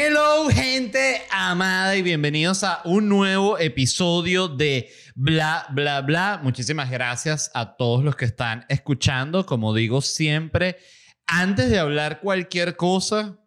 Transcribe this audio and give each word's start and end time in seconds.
Hello, 0.00 0.48
gente 0.48 1.22
amada, 1.28 1.96
y 1.96 2.02
bienvenidos 2.02 2.62
a 2.62 2.82
un 2.84 3.08
nuevo 3.08 3.58
episodio 3.58 4.46
de 4.46 4.92
Bla, 5.16 5.66
Bla, 5.70 6.02
Bla. 6.02 6.38
Muchísimas 6.40 6.88
gracias 6.88 7.50
a 7.52 7.74
todos 7.74 8.04
los 8.04 8.14
que 8.14 8.26
están 8.26 8.64
escuchando. 8.68 9.44
Como 9.44 9.74
digo 9.74 10.00
siempre, 10.00 10.78
antes 11.26 11.68
de 11.68 11.80
hablar 11.80 12.20
cualquier 12.20 12.76
cosa 12.76 13.40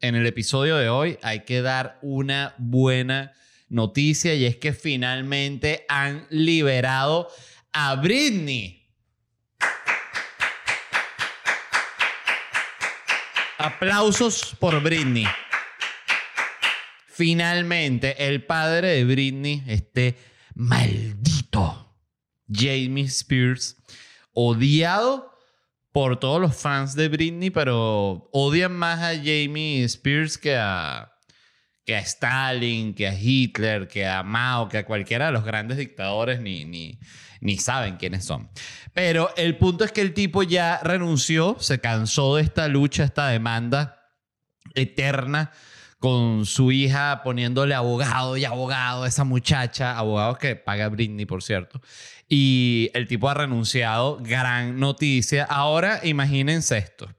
en 0.00 0.14
el 0.14 0.26
episodio 0.26 0.76
de 0.76 0.88
hoy, 0.88 1.18
hay 1.20 1.40
que 1.40 1.60
dar 1.60 1.98
una 2.00 2.54
buena 2.56 3.34
noticia 3.68 4.34
y 4.34 4.46
es 4.46 4.56
que 4.56 4.72
finalmente 4.72 5.84
han 5.86 6.26
liberado 6.30 7.28
a 7.74 7.96
Britney. 7.96 8.88
Aplausos 13.58 14.56
por 14.58 14.82
Britney. 14.82 15.26
Finalmente, 17.20 18.28
el 18.28 18.46
padre 18.46 18.92
de 18.92 19.04
Britney, 19.04 19.62
este 19.66 20.16
maldito 20.54 21.94
Jamie 22.50 23.04
Spears, 23.04 23.76
odiado 24.32 25.30
por 25.92 26.18
todos 26.18 26.40
los 26.40 26.56
fans 26.56 26.94
de 26.94 27.10
Britney, 27.10 27.50
pero 27.50 28.30
odian 28.32 28.72
más 28.72 29.00
a 29.00 29.14
Jamie 29.16 29.84
Spears 29.84 30.38
que 30.38 30.56
a, 30.56 31.12
que 31.84 31.94
a 31.94 31.98
Stalin, 31.98 32.94
que 32.94 33.06
a 33.06 33.14
Hitler, 33.14 33.86
que 33.86 34.06
a 34.06 34.22
Mao, 34.22 34.70
que 34.70 34.78
a 34.78 34.86
cualquiera 34.86 35.26
de 35.26 35.32
los 35.32 35.44
grandes 35.44 35.76
dictadores, 35.76 36.40
ni, 36.40 36.64
ni, 36.64 37.00
ni 37.42 37.58
saben 37.58 37.98
quiénes 37.98 38.24
son. 38.24 38.48
Pero 38.94 39.28
el 39.36 39.58
punto 39.58 39.84
es 39.84 39.92
que 39.92 40.00
el 40.00 40.14
tipo 40.14 40.42
ya 40.42 40.80
renunció, 40.82 41.58
se 41.60 41.80
cansó 41.80 42.36
de 42.36 42.44
esta 42.44 42.66
lucha, 42.68 43.04
esta 43.04 43.28
demanda 43.28 44.08
eterna 44.74 45.52
con 46.00 46.46
su 46.46 46.72
hija 46.72 47.22
poniéndole 47.22 47.74
abogado 47.74 48.38
y 48.38 48.46
abogado 48.46 49.04
a 49.04 49.08
esa 49.08 49.24
muchacha, 49.24 49.96
abogado 49.98 50.36
que 50.38 50.56
paga 50.56 50.88
Britney, 50.88 51.26
por 51.26 51.42
cierto. 51.42 51.80
Y 52.26 52.90
el 52.94 53.06
tipo 53.06 53.28
ha 53.28 53.34
renunciado, 53.34 54.18
gran 54.20 54.80
noticia. 54.80 55.44
Ahora 55.44 56.00
imagínense 56.02 56.78
esto. 56.78 57.14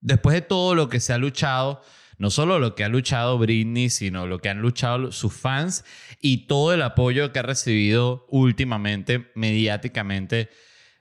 Después 0.00 0.34
de 0.34 0.42
todo 0.42 0.74
lo 0.74 0.88
que 0.88 0.98
se 0.98 1.12
ha 1.12 1.18
luchado, 1.18 1.80
no 2.18 2.30
solo 2.30 2.58
lo 2.58 2.74
que 2.74 2.82
ha 2.82 2.88
luchado 2.88 3.38
Britney, 3.38 3.88
sino 3.88 4.26
lo 4.26 4.40
que 4.40 4.48
han 4.48 4.60
luchado 4.60 5.12
sus 5.12 5.32
fans 5.32 5.84
y 6.20 6.48
todo 6.48 6.74
el 6.74 6.82
apoyo 6.82 7.32
que 7.32 7.38
ha 7.38 7.42
recibido 7.42 8.26
últimamente 8.30 9.30
mediáticamente 9.36 10.50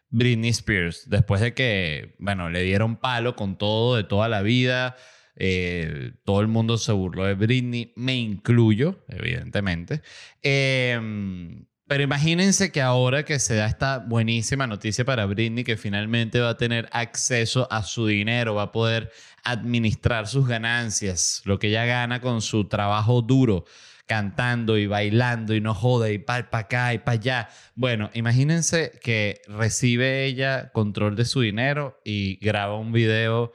Britney 0.10 0.52
Spears, 0.52 1.10
después 1.10 1.42
de 1.42 1.56
que, 1.56 2.16
bueno, 2.20 2.52
le 2.52 2.62
dieron 2.62 2.98
palo 2.98 3.36
con 3.36 3.58
todo 3.58 3.96
de 3.96 4.04
toda 4.04 4.30
la 4.30 4.44
vida, 4.44 4.96
eh, 5.36 6.14
todo 6.24 6.42
el 6.42 6.48
mundo 6.48 6.78
se 6.78 6.92
burló 6.92 7.26
de 7.26 7.34
Britney, 7.34 7.94
me 7.96 8.16
incluyo, 8.16 9.04
evidentemente. 9.08 10.02
Em, 10.42 11.66
pero 11.88 12.04
imagínense 12.04 12.72
que 12.72 12.82
ahora 12.82 13.24
que 13.24 13.40
se 13.40 13.56
da 13.56 13.68
esta 13.68 14.00
buenísima 14.00 14.68
noticia 14.68 15.06
para 15.06 15.26
Britney, 15.26 15.64
que 15.64 15.78
finalmente 15.78 16.40
va 16.40 16.52
a 16.52 16.58
tener 16.58 16.88
acceso 16.92 17.68
a 17.72 17.84
su 17.84 18.08
dinero, 18.08 18.56
va 18.56 18.64
a 18.64 18.72
poder 18.72 19.12
administrar 19.44 20.28
sus 20.28 20.48
ganancias, 20.48 21.42
lo 21.46 21.60
que 21.60 21.68
ella 21.68 21.86
gana 21.86 22.22
con 22.22 22.42
su 22.42 22.68
trabajo 22.68 23.22
duro, 23.22 23.66
cantando 24.06 24.78
y 24.78 24.88
bailando 24.88 25.54
y 25.56 25.62
no 25.62 25.74
jode 25.74 26.14
y 26.14 26.20
para 26.20 26.48
acá 26.52 26.94
y 26.94 27.00
para 27.00 27.12
allá. 27.12 27.50
Bueno, 27.76 28.10
imagínense 28.14 28.98
que 29.02 29.42
recibe 29.48 30.26
ella 30.26 30.72
control 30.72 31.16
de 31.16 31.26
su 31.26 31.42
dinero 31.42 32.00
y 32.04 32.38
graba 32.38 32.78
un 32.78 32.92
video 32.92 33.54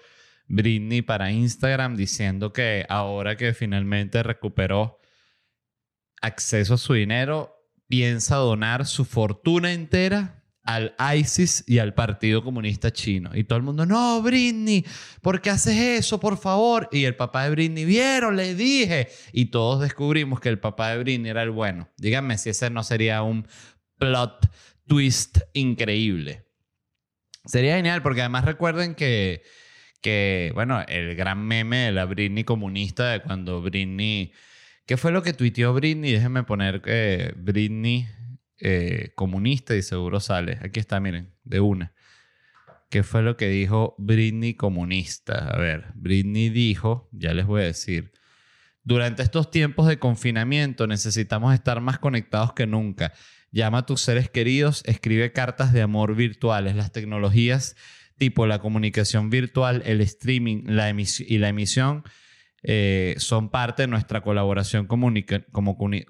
Britney 0.48 1.02
para 1.02 1.30
Instagram 1.30 1.96
diciendo 1.96 2.52
que 2.52 2.86
ahora 2.88 3.36
que 3.36 3.54
finalmente 3.54 4.22
recuperó 4.22 4.98
acceso 6.20 6.74
a 6.74 6.78
su 6.78 6.94
dinero, 6.94 7.54
piensa 7.86 8.36
donar 8.36 8.86
su 8.86 9.04
fortuna 9.04 9.72
entera 9.72 10.38
al 10.68 10.94
ISIS 11.16 11.64
y 11.66 11.78
al 11.78 11.94
Partido 11.94 12.44
Comunista 12.44 12.92
Chino. 12.92 13.30
Y 13.34 13.44
todo 13.44 13.56
el 13.56 13.62
mundo, 13.62 13.86
no, 13.86 14.20
Britney, 14.20 14.84
¿por 15.22 15.40
qué 15.40 15.48
haces 15.48 15.76
eso, 15.78 16.20
por 16.20 16.36
favor? 16.36 16.90
Y 16.92 17.04
el 17.04 17.16
papá 17.16 17.44
de 17.44 17.50
Britney, 17.50 17.86
vieron, 17.86 18.36
le 18.36 18.54
dije. 18.54 19.08
Y 19.32 19.46
todos 19.46 19.80
descubrimos 19.80 20.40
que 20.40 20.50
el 20.50 20.58
papá 20.58 20.90
de 20.90 20.98
Britney 20.98 21.30
era 21.30 21.42
el 21.42 21.50
bueno. 21.50 21.88
Díganme 21.96 22.36
si 22.36 22.50
ese 22.50 22.68
no 22.68 22.82
sería 22.82 23.22
un 23.22 23.48
plot 23.96 24.50
twist 24.86 25.38
increíble. 25.54 26.46
Sería 27.46 27.76
genial 27.76 28.02
porque 28.02 28.20
además 28.20 28.44
recuerden 28.44 28.94
que 28.94 29.42
que, 30.00 30.52
bueno, 30.54 30.82
el 30.88 31.14
gran 31.14 31.46
meme 31.46 31.86
de 31.86 31.92
la 31.92 32.04
Britney 32.04 32.44
comunista 32.44 33.10
de 33.10 33.20
cuando 33.20 33.62
Britney... 33.62 34.32
¿Qué 34.86 34.96
fue 34.96 35.12
lo 35.12 35.22
que 35.22 35.34
tuiteó 35.34 35.74
Britney? 35.74 36.12
Déjenme 36.12 36.44
poner 36.44 36.80
que 36.80 37.34
Britney 37.36 38.06
eh, 38.60 39.12
comunista 39.14 39.76
y 39.76 39.82
seguro 39.82 40.18
sale. 40.18 40.58
Aquí 40.62 40.80
está, 40.80 40.98
miren, 40.98 41.34
de 41.44 41.60
una. 41.60 41.92
¿Qué 42.90 43.02
fue 43.02 43.22
lo 43.22 43.36
que 43.36 43.48
dijo 43.48 43.94
Britney 43.98 44.54
comunista? 44.54 45.48
A 45.50 45.58
ver, 45.58 45.92
Britney 45.94 46.48
dijo, 46.48 47.08
ya 47.12 47.34
les 47.34 47.44
voy 47.44 47.62
a 47.62 47.66
decir, 47.66 48.12
durante 48.82 49.22
estos 49.22 49.50
tiempos 49.50 49.86
de 49.86 49.98
confinamiento 49.98 50.86
necesitamos 50.86 51.52
estar 51.52 51.82
más 51.82 51.98
conectados 51.98 52.54
que 52.54 52.66
nunca. 52.66 53.12
Llama 53.50 53.78
a 53.78 53.86
tus 53.86 54.00
seres 54.00 54.30
queridos, 54.30 54.82
escribe 54.86 55.32
cartas 55.32 55.74
de 55.74 55.82
amor 55.82 56.14
virtuales. 56.14 56.74
Las 56.74 56.90
tecnologías 56.90 57.76
tipo 58.18 58.46
la 58.46 58.58
comunicación 58.58 59.30
virtual, 59.30 59.82
el 59.86 60.00
streaming 60.00 60.64
la 60.66 60.90
y 60.90 61.38
la 61.38 61.48
emisión 61.48 62.04
eh, 62.62 63.14
son 63.18 63.50
parte 63.50 63.82
de 63.82 63.88
nuestra 63.88 64.20
colaboración 64.20 64.86
como, 64.86 65.12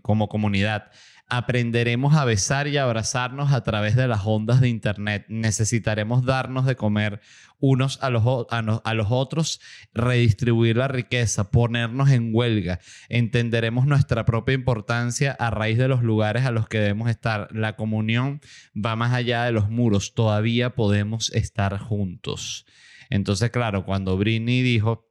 como 0.02 0.28
comunidad. 0.28 0.90
Aprenderemos 1.28 2.16
a 2.16 2.24
besar 2.24 2.68
y 2.68 2.78
abrazarnos 2.78 3.52
a 3.52 3.62
través 3.62 3.96
de 3.96 4.08
las 4.08 4.22
ondas 4.24 4.62
de 4.62 4.70
Internet. 4.70 5.26
Necesitaremos 5.28 6.24
darnos 6.24 6.64
de 6.64 6.74
comer 6.74 7.20
unos 7.58 7.98
a 8.02 8.10
los, 8.10 8.24
a, 8.50 8.94
los 8.94 9.06
otros, 9.10 9.60
redistribuir 9.92 10.76
la 10.76 10.88
riqueza, 10.88 11.50
ponernos 11.50 12.10
en 12.10 12.30
huelga. 12.32 12.80
Entenderemos 13.08 13.86
nuestra 13.86 14.24
propia 14.24 14.54
importancia 14.54 15.32
a 15.32 15.50
raíz 15.50 15.78
de 15.78 15.88
los 15.88 16.02
lugares 16.02 16.44
a 16.44 16.50
los 16.50 16.68
que 16.68 16.78
debemos 16.78 17.10
estar. 17.10 17.48
La 17.52 17.76
comunión 17.76 18.40
va 18.74 18.96
más 18.96 19.12
allá 19.12 19.44
de 19.44 19.52
los 19.52 19.70
muros. 19.70 20.14
Todavía 20.14 20.74
podemos 20.74 21.30
estar 21.32 21.78
juntos. 21.78 22.66
Entonces, 23.10 23.50
claro, 23.50 23.84
cuando 23.84 24.16
Britney 24.16 24.62
dijo... 24.62 25.06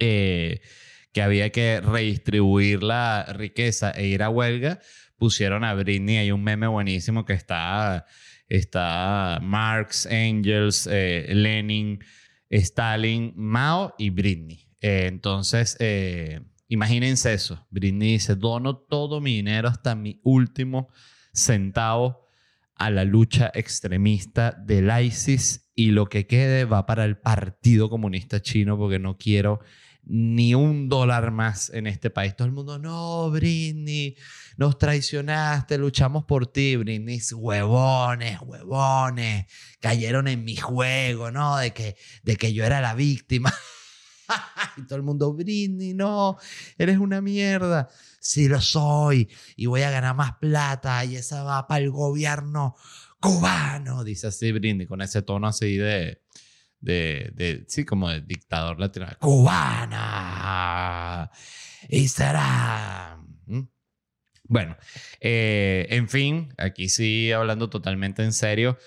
Eh, 0.00 0.60
que 1.14 1.22
había 1.22 1.50
que 1.50 1.80
redistribuir 1.80 2.82
la 2.82 3.24
riqueza 3.32 3.92
e 3.92 4.08
ir 4.08 4.24
a 4.24 4.28
huelga, 4.28 4.80
pusieron 5.16 5.62
a 5.62 5.72
Britney, 5.72 6.16
hay 6.16 6.32
un 6.32 6.42
meme 6.42 6.66
buenísimo 6.66 7.24
que 7.24 7.34
está, 7.34 8.04
está 8.48 9.38
Marx, 9.42 10.06
Engels, 10.06 10.88
eh, 10.90 11.26
Lenin, 11.34 11.98
Stalin, 12.50 13.32
Mao 13.36 13.94
y 13.98 14.10
Britney. 14.10 14.68
Eh, 14.80 15.06
entonces, 15.06 15.76
eh, 15.80 16.40
imagínense 16.68 17.32
eso. 17.32 17.66
Britney 17.70 18.12
dice, 18.12 18.36
dono 18.36 18.76
todo 18.76 19.20
mi 19.20 19.36
dinero 19.36 19.68
hasta 19.68 19.94
mi 19.94 20.20
último 20.22 20.88
centavo 21.32 22.24
a 22.76 22.90
la 22.90 23.04
lucha 23.04 23.50
extremista 23.54 24.52
del 24.52 24.90
ISIS 25.02 25.70
y 25.74 25.90
lo 25.90 26.06
que 26.06 26.26
quede 26.26 26.64
va 26.64 26.86
para 26.86 27.04
el 27.04 27.16
Partido 27.16 27.88
Comunista 27.88 28.40
Chino 28.42 28.76
porque 28.76 28.98
no 28.98 29.16
quiero 29.16 29.60
ni 30.06 30.54
un 30.54 30.88
dólar 30.88 31.30
más 31.30 31.70
en 31.70 31.86
este 31.86 32.10
país. 32.10 32.36
Todo 32.36 32.46
el 32.46 32.52
mundo, 32.52 32.78
no, 32.78 33.30
Britney, 33.30 34.16
nos 34.56 34.78
traicionaste, 34.78 35.78
luchamos 35.78 36.24
por 36.24 36.46
ti, 36.46 36.76
Britney. 36.76 37.20
Huevones, 37.32 38.38
huevones, 38.42 39.46
cayeron 39.80 40.28
en 40.28 40.44
mi 40.44 40.56
juego, 40.56 41.30
¿no? 41.30 41.56
De 41.56 41.72
que, 41.72 41.96
de 42.22 42.36
que 42.36 42.52
yo 42.52 42.64
era 42.64 42.80
la 42.80 42.94
víctima. 42.94 43.52
y 44.76 44.82
todo 44.86 44.96
el 44.96 45.02
mundo, 45.02 45.32
Britney, 45.32 45.94
no, 45.94 46.36
eres 46.78 46.98
una 46.98 47.20
mierda. 47.20 47.88
Sí 48.20 48.48
lo 48.48 48.60
soy 48.60 49.28
y 49.56 49.66
voy 49.66 49.82
a 49.82 49.90
ganar 49.90 50.14
más 50.14 50.36
plata 50.38 51.04
y 51.04 51.16
esa 51.16 51.42
va 51.42 51.66
para 51.66 51.84
el 51.84 51.90
gobierno 51.90 52.74
cubano, 53.20 54.04
dice 54.04 54.26
así 54.26 54.52
Britney, 54.52 54.86
con 54.86 55.00
ese 55.00 55.22
tono 55.22 55.46
así 55.46 55.76
de 55.76 56.24
de, 56.84 57.64
sí, 57.68 57.84
como 57.84 58.08
de 58.10 58.20
dictador 58.20 58.78
latino. 58.78 59.06
Cubana. 59.18 60.50
Y 61.88 62.08
será. 62.08 63.18
Bueno, 64.54 64.76
eh, 65.18 65.88
en 65.90 66.08
fin, 66.08 66.54
aquí 66.58 66.88
sí 66.88 67.32
hablando 67.32 67.68
totalmente 67.68 68.22
en 68.22 68.32
serio. 68.32 68.78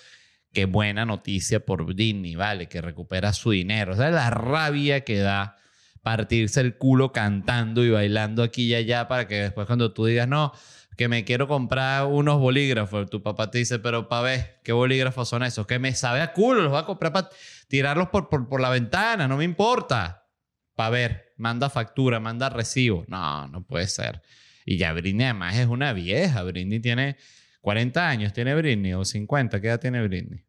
Qué 0.54 0.64
buena 0.64 1.06
noticia 1.06 1.60
por 1.60 1.84
Britney, 1.84 2.38
¿vale? 2.38 2.70
Que 2.70 2.80
recupera 2.80 3.34
su 3.34 3.52
dinero. 3.52 3.92
O 3.92 3.98
sea, 3.98 4.10
la 4.10 4.30
rabia 4.30 5.04
que 5.04 5.18
da 5.18 5.58
partirse 6.02 6.62
el 6.62 6.78
culo 6.78 7.12
cantando 7.12 7.84
y 7.84 7.90
bailando 7.90 8.44
aquí 8.44 8.68
y 8.68 8.76
allá 8.76 9.10
para 9.10 9.28
que 9.28 9.42
después 9.42 9.68
cuando 9.68 9.92
tú 9.92 10.06
digas, 10.06 10.26
no, 10.26 10.54
que 10.96 11.10
me 11.10 11.26
quiero 11.26 11.50
comprar 11.50 12.06
unos 12.06 12.40
bolígrafos, 12.40 13.10
tu 13.10 13.22
papá 13.22 13.52
te 13.52 13.58
dice, 13.58 13.78
pero 13.78 14.08
pa' 14.08 14.22
ver, 14.22 14.62
¿qué 14.64 14.72
bolígrafos 14.72 15.28
son 15.28 15.44
esos? 15.44 15.68
Que 15.68 15.80
me 15.80 15.94
sabe 15.96 16.22
a 16.22 16.32
culo, 16.32 16.62
los 16.62 16.72
va 16.74 16.80
a 16.80 16.86
comprar 16.86 17.12
para 17.12 17.30
tirarlos 17.68 18.08
por, 18.08 18.30
por, 18.30 18.48
por 18.48 18.62
la 18.62 18.70
ventana, 18.70 19.28
no 19.28 19.36
me 19.36 19.44
importa. 19.44 20.30
Pa' 20.76 20.90
ver. 20.90 21.34
manda 21.36 21.70
factura, 21.70 22.22
manda 22.22 22.48
recibo. 22.48 23.04
No, 23.10 23.50
no 23.50 23.66
puede 23.66 23.88
ser. 23.88 24.22
Y 24.70 24.76
ya 24.76 24.92
Britney 24.92 25.24
además 25.24 25.56
es 25.56 25.66
una 25.68 25.94
vieja. 25.94 26.44
Britney 26.44 26.82
tiene 26.82 27.16
40 27.62 28.10
años, 28.10 28.34
tiene 28.34 28.54
Britney, 28.54 28.94
o 28.94 29.06
50, 29.06 29.62
¿qué 29.62 29.68
edad 29.68 29.80
tiene 29.80 30.06
Britney? 30.06 30.44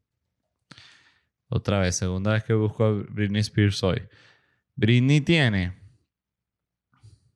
Otra 1.49 1.79
vez, 1.79 1.95
segunda 1.95 2.33
vez 2.33 2.43
que 2.43 2.53
busco 2.53 2.85
a 2.85 2.91
Britney 2.91 3.41
Spears 3.43 3.81
hoy. 3.85 4.03
Britney 4.75 5.21
tiene... 5.21 5.73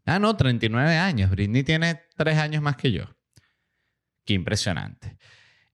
Ah, 0.04 0.18
no, 0.18 0.36
39 0.36 0.96
años. 0.96 1.30
Britney 1.30 1.62
tiene 1.62 2.00
3 2.16 2.36
años 2.36 2.62
más 2.62 2.76
que 2.76 2.90
yo. 2.90 3.04
Qué 4.24 4.34
impresionante. 4.34 5.16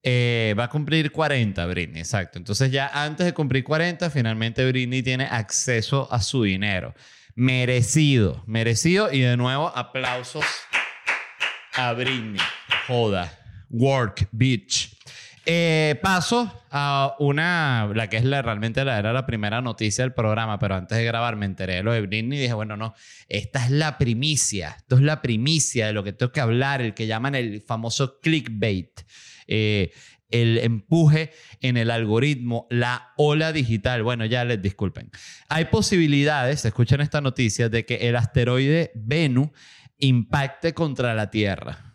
Eh, 0.02 0.54
va 0.58 0.64
a 0.64 0.68
cumplir 0.68 1.10
40 1.10 1.64
Britney, 1.68 2.00
exacto. 2.00 2.36
Entonces 2.36 2.70
ya 2.70 2.88
antes 2.88 3.24
de 3.24 3.32
cumplir 3.32 3.64
40, 3.64 4.10
finalmente 4.10 4.70
Britney 4.70 5.02
tiene 5.02 5.24
acceso 5.24 6.06
a 6.12 6.20
su 6.20 6.42
dinero. 6.42 6.94
Merecido, 7.34 8.44
merecido. 8.46 9.10
Y 9.10 9.20
de 9.20 9.38
nuevo, 9.38 9.74
aplausos 9.74 10.44
a 11.78 11.92
Britney. 11.92 12.40
Joda. 12.88 13.32
Work, 13.70 14.28
bitch. 14.32 14.96
Eh, 15.46 15.98
paso 16.02 16.64
a 16.70 17.14
una, 17.20 17.90
la 17.94 18.08
que 18.08 18.16
es 18.16 18.24
la, 18.24 18.42
realmente 18.42 18.84
la, 18.84 18.98
era 18.98 19.12
la 19.12 19.24
primera 19.24 19.62
noticia 19.62 20.02
del 20.02 20.12
programa, 20.12 20.58
pero 20.58 20.74
antes 20.74 20.98
de 20.98 21.04
grabar 21.04 21.36
me 21.36 21.46
enteré 21.46 21.76
de 21.76 21.82
lo 21.84 21.92
de 21.92 22.00
Britney 22.00 22.36
y 22.36 22.42
dije, 22.42 22.52
bueno, 22.52 22.76
no, 22.76 22.94
esta 23.28 23.64
es 23.64 23.70
la 23.70 23.96
primicia, 23.96 24.74
esto 24.76 24.96
es 24.96 25.02
la 25.02 25.22
primicia 25.22 25.86
de 25.86 25.92
lo 25.92 26.02
que 26.02 26.12
tengo 26.12 26.32
que 26.32 26.40
hablar, 26.40 26.82
el 26.82 26.94
que 26.94 27.06
llaman 27.06 27.36
el 27.36 27.62
famoso 27.62 28.18
clickbait. 28.20 29.00
Eh, 29.46 29.92
el 30.30 30.58
empuje 30.58 31.30
en 31.62 31.78
el 31.78 31.90
algoritmo, 31.90 32.66
la 32.68 33.14
ola 33.16 33.50
digital. 33.52 34.02
Bueno, 34.02 34.26
ya 34.26 34.44
les 34.44 34.60
disculpen. 34.60 35.10
Hay 35.48 35.66
posibilidades, 35.66 36.66
escuchen 36.66 37.00
esta 37.00 37.22
noticia, 37.22 37.70
de 37.70 37.86
que 37.86 38.08
el 38.08 38.16
asteroide 38.16 38.90
Venus 38.94 39.48
impacte 39.98 40.74
contra 40.74 41.14
la 41.14 41.30
Tierra. 41.30 41.94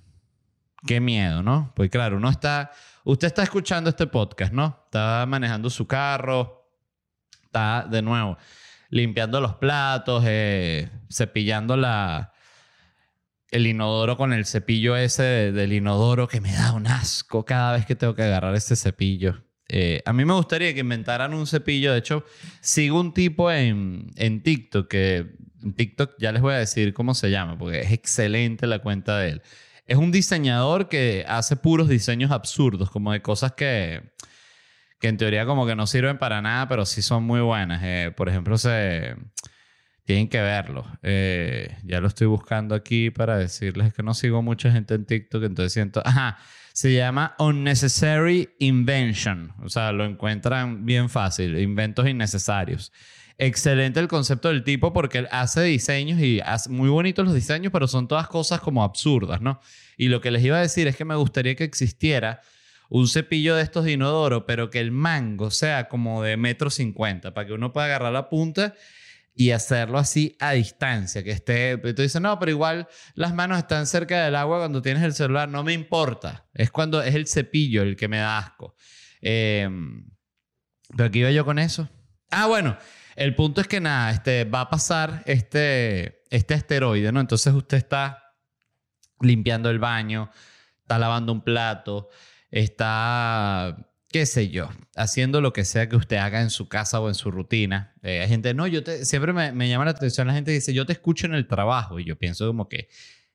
Qué 0.86 1.00
miedo, 1.00 1.42
¿no? 1.42 1.72
Pues 1.76 1.90
claro, 1.90 2.18
uno 2.18 2.30
está, 2.30 2.72
usted 3.06 3.28
está 3.28 3.44
escuchando 3.44 3.90
este 3.90 4.08
podcast, 4.08 4.52
¿no? 4.52 4.84
Está 4.86 5.26
manejando 5.28 5.70
su 5.70 5.88
carro, 5.88 6.70
está 7.46 7.88
de 7.90 8.02
nuevo 8.02 8.38
limpiando 8.94 9.42
los 9.42 9.56
platos, 9.56 10.24
eh, 10.28 10.88
cepillando 11.10 11.76
la, 11.76 12.32
el 13.50 13.66
inodoro 13.66 14.16
con 14.16 14.34
el 14.34 14.46
cepillo 14.46 14.96
ese 14.96 15.52
del 15.52 15.74
inodoro 15.74 16.28
que 16.28 16.40
me 16.40 16.54
da 16.54 16.74
un 16.74 16.86
asco 16.86 17.44
cada 17.44 17.74
vez 17.74 17.88
que 17.88 17.96
tengo 17.96 18.14
que 18.14 18.22
agarrar 18.22 18.54
este 18.54 18.76
cepillo. 18.76 19.44
Eh, 19.68 20.04
a 20.06 20.14
mí 20.14 20.26
me 20.26 20.34
gustaría 20.34 20.76
que 20.76 20.82
inventaran 20.82 21.34
un 21.34 21.48
cepillo. 21.48 21.92
De 21.92 21.98
hecho, 21.98 22.24
sigo 22.62 23.00
un 23.00 23.16
tipo 23.16 23.52
en, 23.52 24.12
en 24.16 24.44
TikTok 24.44 24.88
que 24.88 25.38
TikTok 25.71 26.15
ya 26.19 26.33
les 26.33 26.42
voy 26.42 26.54
a 26.54 26.57
decir 26.57 26.94
cómo 26.94 27.13
se 27.13 27.31
llama 27.31 27.57
porque 27.57 27.81
es 27.81 27.92
excelente 27.92 28.68
la 28.68 28.80
cuenta 28.80 29.18
de 29.19 29.30
él. 29.30 29.42
Es 29.86 29.98
un 29.98 30.12
diseñador 30.12 30.89
que 30.89 31.25
hace 31.27 31.56
puros 31.56 31.89
diseños 31.89 32.31
absurdos, 32.31 32.89
como 32.89 33.12
de 33.12 33.21
cosas 33.21 33.54
que, 33.54 34.12
que 35.00 35.07
en 35.07 35.18
teoría 35.18 35.45
como 35.45 35.65
que 35.65 35.75
no 35.75 35.88
sirven 35.88 36.18
para 36.18 36.42
nada, 36.42 36.68
pero 36.68 36.86
sí 36.86 37.01
son 37.01 37.24
muy 37.24 37.42
buenas. 37.42 37.81
Eh, 37.83 38.12
por 38.15 38.30
ejemplo, 38.30 38.57
se 38.57 39.15
tienen 40.06 40.30
que 40.30 40.42
verlo. 40.42 40.86
Eh, 41.01 41.77
ya 41.83 42.00
lo 42.01 42.07
estoy 42.07 42.27
buscando 42.27 42.75
aquí 42.75 43.10
para 43.10 43.38
decirles 43.38 43.94
que 43.94 44.04
no 44.04 44.13
sigo 44.13 44.42
mucha 44.42 44.71
gente 44.71 44.95
en 44.95 45.06
TikTok, 45.06 45.44
entonces 45.44 45.74
siento... 45.74 46.01
Ajá, 46.06 46.38
se 46.74 46.94
llama 46.94 47.36
Unnecessary 47.38 48.50
Invention. 48.60 49.54
O 49.63 49.69
sea, 49.69 49.92
lo 49.92 50.06
encuentran 50.06 50.86
bien 50.86 51.10
fácil, 51.10 51.57
inventos 51.60 52.07
innecesarios. 52.07 52.92
Excelente 53.38 54.00
el 54.00 54.08
concepto 54.08 54.50
del 54.50 54.64
tipo 54.64 54.94
porque 54.94 55.20
él 55.20 55.28
hace 55.32 55.62
diseños 55.64 56.20
y 56.20 56.40
hace 56.42 56.70
muy 56.70 56.90
bonitos 56.90 57.26
los 57.26 57.34
diseños, 57.34 57.72
pero 57.72 57.88
son 57.88 58.08
todas 58.08 58.28
cosas 58.28 58.62
como 58.62 58.84
absurdas, 58.84 59.42
¿no? 59.42 59.60
Y 59.98 60.08
lo 60.08 60.22
que 60.22 60.32
les 60.32 60.44
iba 60.44 60.58
a 60.58 60.62
decir 60.62 60.88
es 60.88 60.96
que 60.96 61.06
me 61.06 61.16
gustaría 61.16 61.56
que 61.56 61.64
existiera 61.64 62.42
un 62.90 63.08
cepillo 63.08 63.56
de 63.56 63.64
estos 63.64 63.86
de 63.86 63.94
inodoro, 63.94 64.46
pero 64.46 64.70
que 64.70 64.80
el 64.80 64.92
mango 64.92 65.50
sea 65.50 65.88
como 65.88 66.22
de 66.22 66.38
metro 66.38 66.70
cincuenta, 66.70 67.34
para 67.34 67.48
que 67.48 67.54
uno 67.54 67.74
pueda 67.74 67.88
agarrar 67.88 68.14
la 68.14 68.30
punta 68.30 68.76
y 69.36 69.50
hacerlo 69.50 69.98
así 69.98 70.36
a 70.40 70.52
distancia, 70.52 71.24
que 71.24 71.32
esté, 71.32 71.78
tú 71.78 72.02
dices, 72.02 72.22
no, 72.22 72.38
pero 72.38 72.52
igual 72.52 72.88
las 73.16 73.34
manos 73.34 73.58
están 73.58 73.88
cerca 73.88 74.24
del 74.26 74.36
agua 74.36 74.60
cuando 74.60 74.82
tienes 74.82 75.02
el 75.02 75.14
celular, 75.14 75.50
no 75.50 75.64
me 75.64 75.74
importa, 75.74 76.46
es 76.54 76.70
cuando 76.70 77.02
es 77.02 77.16
el 77.16 77.28
cepillo 77.28 77.82
el 77.82 77.96
que 77.96 78.08
me 78.08 78.18
da 78.18 78.38
asco. 78.38 78.76
Em, 79.22 80.06
pero 80.96 81.06
aquí 81.06 81.20
iba 81.20 81.32
yo 81.32 81.46
con 81.46 81.58
eso. 81.58 81.90
Ah, 82.30 82.46
bueno, 82.46 82.78
el 83.15 83.36
punto 83.36 83.62
es 83.62 83.68
que 83.68 83.80
nada, 83.80 84.12
este, 84.12 84.45
va 84.45 84.62
a 84.62 84.69
pasar 84.69 85.24
este, 85.25 86.24
este 86.30 86.54
asteroide, 86.54 87.12
¿no? 87.12 87.19
Entonces 87.19 87.54
usted 87.54 87.77
está 87.77 88.36
limpiando 89.21 89.69
el 89.69 89.80
baño, 89.80 90.30
está 90.81 91.00
lavando 91.00 91.31
un 91.31 91.42
plato, 91.42 92.10
está 92.50 93.77
qué 94.13 94.27
sé 94.27 94.50
yo, 94.50 94.69
haciendo 94.95 95.42
lo 95.42 95.54
que 95.54 95.65
sea 95.65 95.89
que 95.89 95.95
usted 95.95 96.18
haga 96.18 96.42
en 96.42 96.51
su 96.51 96.69
casa 96.69 97.00
o 97.00 97.07
en 97.07 97.15
su 97.15 97.31
rutina. 97.31 97.95
Eh, 98.04 98.21
hay 98.21 98.30
gente, 98.30 98.54
no, 98.54 98.68
yo 98.68 98.83
te, 98.83 99.06
siempre 99.06 99.33
me, 99.33 99.51
me, 99.51 99.68
llama 99.68 99.86
la 99.86 99.92
atención 99.92 100.27
la 100.27 100.36
gente 100.36 100.51
dice, 100.51 100.71
yo 100.71 100.86
te 100.86 100.94
escucho 100.94 101.25
en 101.25 101.33
el 101.33 101.48
trabajo 101.48 102.00
y 102.00 102.06
yo 102.06 102.15
pienso 102.15 102.45
como 102.45 102.69
que 102.69 102.89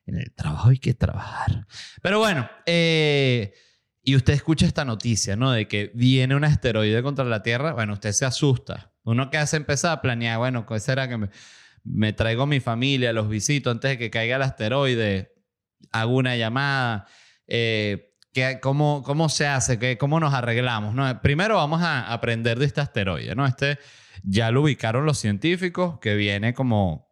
en 0.05 0.17
el 0.17 0.33
trabajo 0.33 0.69
hay 0.69 0.77
que 0.77 0.93
trabajar. 0.93 1.67
Pero 2.01 2.19
bueno, 2.19 2.49
eh, 2.65 3.53
y 4.01 4.15
usted 4.15 4.33
escucha 4.33 4.65
esta 4.65 4.85
noticia, 4.85 5.35
¿no? 5.35 5.51
De 5.51 5.67
que 5.67 5.91
viene 5.93 6.33
un 6.33 6.45
asteroide 6.45 7.03
contra 7.03 7.25
la 7.25 7.43
Tierra, 7.43 7.73
bueno, 7.73 7.93
usted 7.93 8.13
se 8.13 8.25
asusta. 8.25 8.93
Uno 9.09 9.29
que 9.29 9.37
hace 9.37 9.57
empezar 9.57 9.91
a 9.91 10.01
planear, 10.01 10.37
bueno, 10.37 10.65
¿qué 10.65 10.79
será 10.79 11.07
que 11.07 11.17
me, 11.83 12.13
traigo 12.13 12.45
mi 12.45 12.59
familia, 12.59 13.13
los 13.13 13.29
visito 13.29 13.71
antes 13.71 13.91
de 13.91 13.97
que 13.97 14.09
caiga 14.09 14.35
el 14.35 14.41
asteroide? 14.41 15.33
Hago 15.91 16.15
una 16.15 16.35
llamada. 16.35 17.07
Eh, 17.47 18.13
cómo, 18.61 19.01
¿Cómo 19.03 19.29
se 19.29 19.47
hace? 19.47 19.79
¿Qué, 19.79 19.97
¿Cómo 19.97 20.19
nos 20.19 20.33
arreglamos? 20.33 20.93
¿no? 20.93 21.21
Primero 21.21 21.55
vamos 21.55 21.81
a 21.81 22.11
aprender 22.11 22.59
de 22.59 22.65
este 22.65 22.81
asteroide. 22.81 23.35
¿no? 23.35 23.45
Este 23.45 23.79
ya 24.23 24.51
lo 24.51 24.61
ubicaron 24.61 25.05
los 25.05 25.17
científicos, 25.17 25.99
que 25.99 26.15
viene 26.15 26.53
como 26.53 27.09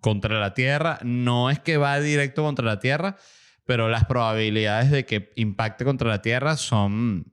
contra 0.00 0.38
la 0.38 0.54
Tierra. 0.54 0.98
No 1.02 1.50
es 1.50 1.58
que 1.58 1.76
va 1.76 1.98
directo 2.00 2.42
contra 2.42 2.64
la 2.64 2.78
Tierra, 2.78 3.16
pero 3.64 3.88
las 3.88 4.04
probabilidades 4.04 4.90
de 4.90 5.04
que 5.04 5.32
impacte 5.36 5.84
contra 5.84 6.08
la 6.08 6.22
Tierra 6.22 6.56
son 6.56 7.32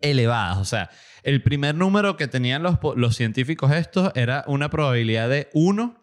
elevadas. 0.00 0.58
O 0.58 0.64
sea, 0.64 0.90
el 1.26 1.42
primer 1.42 1.74
número 1.74 2.16
que 2.16 2.28
tenían 2.28 2.62
los, 2.62 3.16
científicos 3.16 3.72
estos 3.72 4.12
era 4.14 4.44
una 4.46 4.70
probabilidad 4.70 5.28
de 5.28 5.50
1 5.54 6.00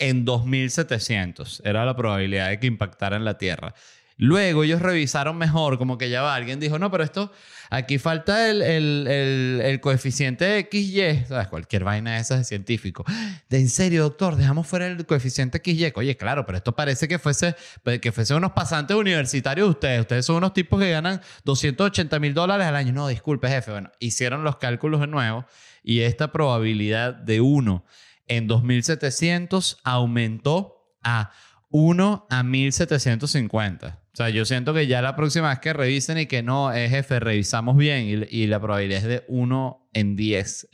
en 0.00 0.24
2700. 0.24 1.62
Era 1.64 1.84
la 1.84 1.94
probabilidad 1.94 2.48
de 2.48 2.58
que 2.58 2.66
impactara 2.66 3.14
en 3.14 3.24
la 3.24 3.38
Tierra. 3.38 3.72
Luego 4.16 4.64
ellos 4.64 4.82
revisaron 4.82 5.38
mejor, 5.38 5.78
como 5.78 5.96
que 5.96 6.10
ya 6.10 6.22
va, 6.22 6.34
alguien 6.34 6.58
dijo, 6.58 6.80
no, 6.80 6.90
pero 6.90 7.04
esto, 7.04 7.30
aquí 7.70 7.98
falta 7.98 8.48
el, 8.50 8.62
el, 8.62 9.80
coeficiente 9.80 10.68
XY, 10.70 11.26
¿sabes? 11.28 11.48
Cualquier 11.48 11.84
vaina 11.84 12.14
de 12.14 12.20
esas 12.20 12.38
de 12.38 12.44
científico. 12.44 13.04
De 13.48 13.58
en 13.58 13.68
serio, 13.68 14.02
doctor, 14.02 14.36
dejamos 14.36 14.66
fuera 14.66 14.86
el 14.86 15.04
coeficiente 15.06 15.60
XY. 15.64 15.92
Oye, 15.96 16.16
claro, 16.16 16.46
pero 16.46 16.58
esto 16.58 16.74
parece 16.74 17.08
que 17.08 17.18
fuese, 17.18 17.54
que 18.00 18.12
fuese 18.12 18.34
unos 18.34 18.52
pasantes 18.52 18.96
universitarios 18.96 19.68
ustedes. 19.68 20.00
Ustedes 20.00 20.26
son 20.26 20.36
unos 20.36 20.52
tipos 20.52 20.80
que 20.80 20.90
ganan 20.90 21.20
280 21.44 22.18
mil 22.18 22.34
dólares 22.34 22.66
al 22.66 22.76
año. 22.76 22.92
No, 22.92 23.08
disculpe, 23.08 23.48
jefe. 23.48 23.70
Bueno, 23.70 23.90
hicieron 23.98 24.44
los 24.44 24.56
cálculos 24.56 25.00
de 25.00 25.06
nuevo 25.06 25.46
y 25.82 26.00
esta 26.00 26.32
probabilidad 26.32 27.14
de 27.14 27.40
1 27.40 27.84
en 28.26 28.46
2700 28.46 29.78
aumentó 29.84 30.96
a 31.02 31.32
1 31.70 32.26
a 32.30 32.42
1750. 32.42 34.03
O 34.14 34.16
sea, 34.16 34.28
yo 34.28 34.44
siento 34.44 34.72
que 34.72 34.86
ya 34.86 35.02
la 35.02 35.16
próxima 35.16 35.48
vez 35.48 35.58
que 35.58 35.72
revisen 35.72 36.18
y 36.18 36.26
que 36.26 36.40
no, 36.40 36.72
es 36.72 36.88
jefe, 36.88 37.18
revisamos 37.18 37.76
bien 37.76 38.26
y, 38.30 38.46
la 38.46 38.60
probabilidad 38.60 39.00
es 39.00 39.08
de 39.08 39.24
1 39.26 39.88
en 39.92 40.14
10. 40.14 40.68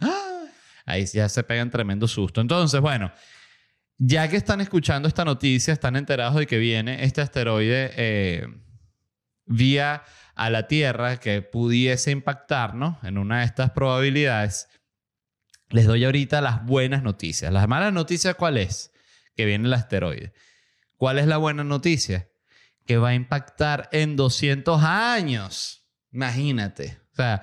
Ahí 0.85 1.07
ya 1.07 1.27
se 1.31 1.43
pegan 1.43 1.71
tremendo 1.71 2.07
susto. 2.07 2.43
Entonces, 2.43 2.83
bueno, 2.83 3.11
ya 3.97 4.29
que 4.29 4.37
están 4.37 4.61
escuchando 4.61 5.09
esta 5.09 5.25
noticia, 5.25 5.73
están 5.73 5.97
enterados 5.97 6.35
de 6.35 6.47
que 6.47 6.59
viene 6.59 7.03
este 7.03 7.23
asteroide 7.23 7.93
eh, 7.97 8.47
vía 9.47 10.03
a 10.35 10.51
la 10.51 10.69
Tierra 10.69 11.17
que 11.17 11.41
pudiese 11.41 12.11
impactarnos 12.11 13.03
en 13.05 13.17
una 13.17 13.39
de 13.39 13.47
estas 13.47 13.71
probabilidades. 13.71 14.69
Les 15.71 15.87
doy 15.87 16.05
ahorita 16.05 16.43
las 16.43 16.63
buenas 16.67 17.03
noticias. 17.03 17.51
Las 17.51 17.67
malas 17.67 17.95
noticias, 17.95 18.35
¿cuál 18.35 18.59
es? 18.59 18.93
Que 19.35 19.47
viene 19.47 19.67
el 19.67 19.73
asteroide. 19.73 20.35
¿Cuál 20.99 21.19
es 21.19 21.27
la 21.27 21.39
buena 21.39 21.65
noticia? 21.65 22.30
Que 22.87 22.97
va 22.97 23.11
a 23.11 23.15
impactar 23.15 23.89
en 23.93 24.17
200 24.17 24.83
años. 24.83 25.87
Imagínate. 26.13 27.01
O 27.13 27.17
sea, 27.17 27.43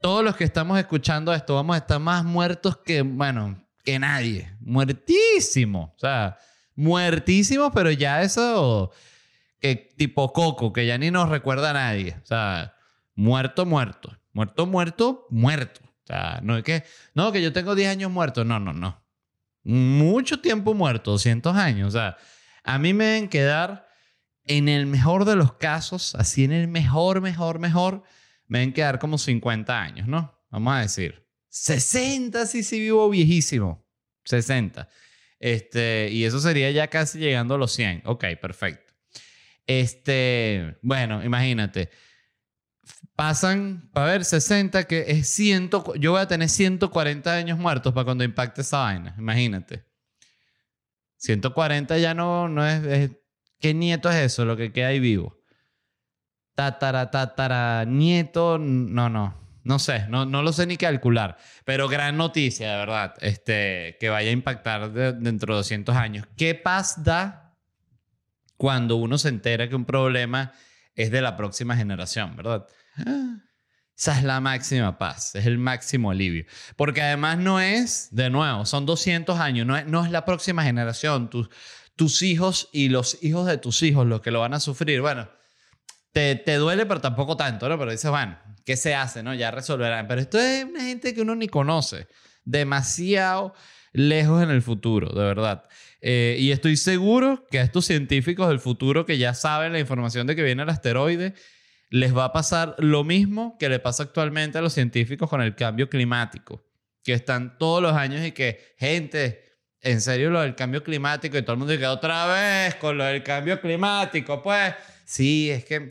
todos 0.00 0.24
los 0.24 0.36
que 0.36 0.44
estamos 0.44 0.78
escuchando 0.78 1.32
esto 1.32 1.54
vamos 1.54 1.74
a 1.74 1.78
estar 1.78 2.00
más 2.00 2.24
muertos 2.24 2.78
que, 2.78 3.02
bueno, 3.02 3.64
que 3.84 3.98
nadie. 3.98 4.56
Muertísimo. 4.60 5.94
O 5.96 5.98
sea, 5.98 6.36
muertísimo, 6.74 7.72
pero 7.72 7.90
ya 7.90 8.22
eso, 8.22 8.92
que 9.60 9.76
tipo 9.96 10.32
Coco, 10.32 10.72
que 10.72 10.86
ya 10.86 10.98
ni 10.98 11.10
nos 11.10 11.28
recuerda 11.28 11.70
a 11.70 11.74
nadie. 11.74 12.16
O 12.22 12.26
sea, 12.26 12.74
muerto, 13.14 13.66
muerto. 13.66 14.16
Muerto, 14.32 14.66
muerto, 14.66 15.26
muerto. 15.30 15.80
O 15.84 16.06
sea, 16.06 16.40
no 16.42 16.56
es 16.56 16.62
que, 16.62 16.84
no, 17.14 17.32
que 17.32 17.42
yo 17.42 17.52
tengo 17.52 17.74
10 17.74 17.90
años 17.90 18.10
muerto. 18.10 18.44
No, 18.44 18.60
no, 18.60 18.72
no. 18.72 19.02
mucho 19.64 20.40
tiempo 20.40 20.74
muerto, 20.74 21.10
200 21.10 21.56
años. 21.56 21.88
O 21.88 21.90
sea, 21.90 22.16
a 22.62 22.78
mí 22.78 22.94
me 22.94 23.04
deben 23.04 23.28
quedar, 23.28 23.87
en 24.48 24.68
el 24.68 24.86
mejor 24.86 25.24
de 25.24 25.36
los 25.36 25.52
casos, 25.52 26.14
así 26.14 26.44
en 26.44 26.52
el 26.52 26.68
mejor, 26.68 27.20
mejor, 27.20 27.58
mejor, 27.58 28.02
me 28.46 28.58
deben 28.58 28.72
quedar 28.72 28.98
como 28.98 29.18
50 29.18 29.80
años, 29.80 30.08
¿no? 30.08 30.34
Vamos 30.50 30.74
a 30.74 30.80
decir. 30.80 31.26
60, 31.50 32.46
sí, 32.46 32.62
sí, 32.62 32.80
vivo 32.80 33.08
viejísimo. 33.10 33.86
60. 34.24 34.88
Este, 35.38 36.08
y 36.10 36.24
eso 36.24 36.40
sería 36.40 36.70
ya 36.70 36.88
casi 36.88 37.18
llegando 37.18 37.54
a 37.54 37.58
los 37.58 37.72
100. 37.72 38.02
Ok, 38.06 38.24
perfecto. 38.40 38.92
Este, 39.66 40.78
bueno, 40.82 41.22
imagínate. 41.22 41.90
Pasan, 43.14 43.90
para 43.92 44.12
ver, 44.12 44.24
60, 44.24 44.84
que 44.84 45.04
es 45.08 45.28
100. 45.28 45.70
Yo 45.98 46.12
voy 46.12 46.20
a 46.20 46.28
tener 46.28 46.48
140 46.48 47.34
años 47.34 47.58
muertos 47.58 47.92
para 47.92 48.04
cuando 48.04 48.24
impacte 48.24 48.62
esa 48.62 48.78
vaina. 48.78 49.14
Imagínate. 49.18 49.84
140 51.18 51.98
ya 51.98 52.14
no, 52.14 52.48
no 52.48 52.66
es, 52.66 53.10
¿Qué 53.60 53.74
nieto 53.74 54.08
es 54.10 54.16
eso? 54.16 54.44
Lo 54.44 54.56
que 54.56 54.72
queda 54.72 54.88
ahí 54.88 55.00
vivo. 55.00 55.36
Tatara, 56.54 57.10
tatara, 57.10 57.84
nieto. 57.84 58.58
No, 58.58 59.08
no. 59.08 59.48
No 59.68 59.78
sé, 59.78 60.06
no, 60.08 60.24
no 60.24 60.42
lo 60.42 60.52
sé 60.54 60.66
ni 60.66 60.78
calcular. 60.78 61.36
Pero 61.66 61.88
gran 61.88 62.16
noticia, 62.16 62.70
de 62.70 62.76
verdad, 62.78 63.14
este, 63.20 63.98
que 64.00 64.08
vaya 64.08 64.30
a 64.30 64.32
impactar 64.32 64.90
dentro 64.92 65.52
de 65.52 65.58
200 65.58 65.94
años. 65.94 66.26
¿Qué 66.38 66.54
paz 66.54 67.04
da 67.04 67.54
cuando 68.56 68.96
uno 68.96 69.18
se 69.18 69.28
entera 69.28 69.68
que 69.68 69.74
un 69.74 69.84
problema 69.84 70.52
es 70.94 71.10
de 71.10 71.20
la 71.20 71.36
próxima 71.36 71.76
generación, 71.76 72.34
verdad? 72.34 72.66
Esa 73.98 74.16
es 74.16 74.24
la 74.24 74.40
máxima 74.40 74.96
paz, 74.96 75.34
es 75.34 75.44
el 75.44 75.58
máximo 75.58 76.12
alivio. 76.12 76.46
Porque 76.76 77.02
además 77.02 77.36
no 77.36 77.60
es, 77.60 78.08
de 78.12 78.30
nuevo, 78.30 78.64
son 78.64 78.86
200 78.86 79.38
años, 79.38 79.66
no 79.66 79.76
es, 79.76 79.86
no 79.86 80.02
es 80.02 80.10
la 80.10 80.24
próxima 80.24 80.62
generación, 80.62 81.28
tus, 81.28 81.50
tus 81.98 82.22
hijos 82.22 82.70
y 82.72 82.88
los 82.88 83.18
hijos 83.22 83.46
de 83.46 83.58
tus 83.58 83.82
hijos 83.82 84.06
los 84.06 84.22
que 84.22 84.30
lo 84.30 84.40
van 84.40 84.54
a 84.54 84.60
sufrir. 84.60 85.02
Bueno, 85.02 85.28
te, 86.12 86.36
te 86.36 86.54
duele, 86.54 86.86
pero 86.86 87.00
tampoco 87.00 87.36
tanto, 87.36 87.68
¿no? 87.68 87.76
Pero 87.78 87.90
dices, 87.90 88.10
bueno, 88.10 88.38
¿qué 88.64 88.76
se 88.76 88.94
hace? 88.94 89.22
¿no? 89.22 89.34
Ya 89.34 89.50
resolverán. 89.50 90.06
Pero 90.06 90.20
esto 90.20 90.38
es 90.38 90.64
una 90.64 90.80
gente 90.80 91.12
que 91.12 91.20
uno 91.20 91.34
ni 91.34 91.48
conoce. 91.48 92.06
Demasiado 92.44 93.52
lejos 93.92 94.42
en 94.42 94.50
el 94.50 94.62
futuro, 94.62 95.08
de 95.08 95.24
verdad. 95.24 95.64
Eh, 96.00 96.36
y 96.38 96.52
estoy 96.52 96.76
seguro 96.76 97.46
que 97.50 97.58
a 97.58 97.62
estos 97.62 97.84
científicos 97.84 98.48
del 98.48 98.60
futuro 98.60 99.04
que 99.04 99.18
ya 99.18 99.34
saben 99.34 99.72
la 99.72 99.80
información 99.80 100.26
de 100.28 100.36
que 100.36 100.44
viene 100.44 100.62
el 100.62 100.68
asteroide, 100.68 101.34
les 101.90 102.16
va 102.16 102.26
a 102.26 102.32
pasar 102.32 102.76
lo 102.78 103.02
mismo 103.02 103.56
que 103.58 103.68
le 103.68 103.80
pasa 103.80 104.04
actualmente 104.04 104.58
a 104.58 104.62
los 104.62 104.72
científicos 104.72 105.28
con 105.28 105.42
el 105.42 105.56
cambio 105.56 105.88
climático, 105.88 106.64
que 107.02 107.12
están 107.12 107.58
todos 107.58 107.82
los 107.82 107.94
años 107.94 108.24
y 108.24 108.32
que, 108.32 108.74
gente, 108.78 109.47
en 109.80 110.00
serio 110.00 110.30
lo 110.30 110.40
del 110.40 110.54
cambio 110.54 110.82
climático 110.82 111.38
y 111.38 111.42
todo 111.42 111.52
el 111.52 111.58
mundo 111.58 111.72
dice 111.72 111.86
otra 111.86 112.26
vez 112.26 112.74
con 112.76 112.98
lo 112.98 113.04
del 113.04 113.22
cambio 113.22 113.60
climático, 113.60 114.42
pues 114.42 114.74
sí, 115.04 115.50
es 115.50 115.64
que 115.64 115.90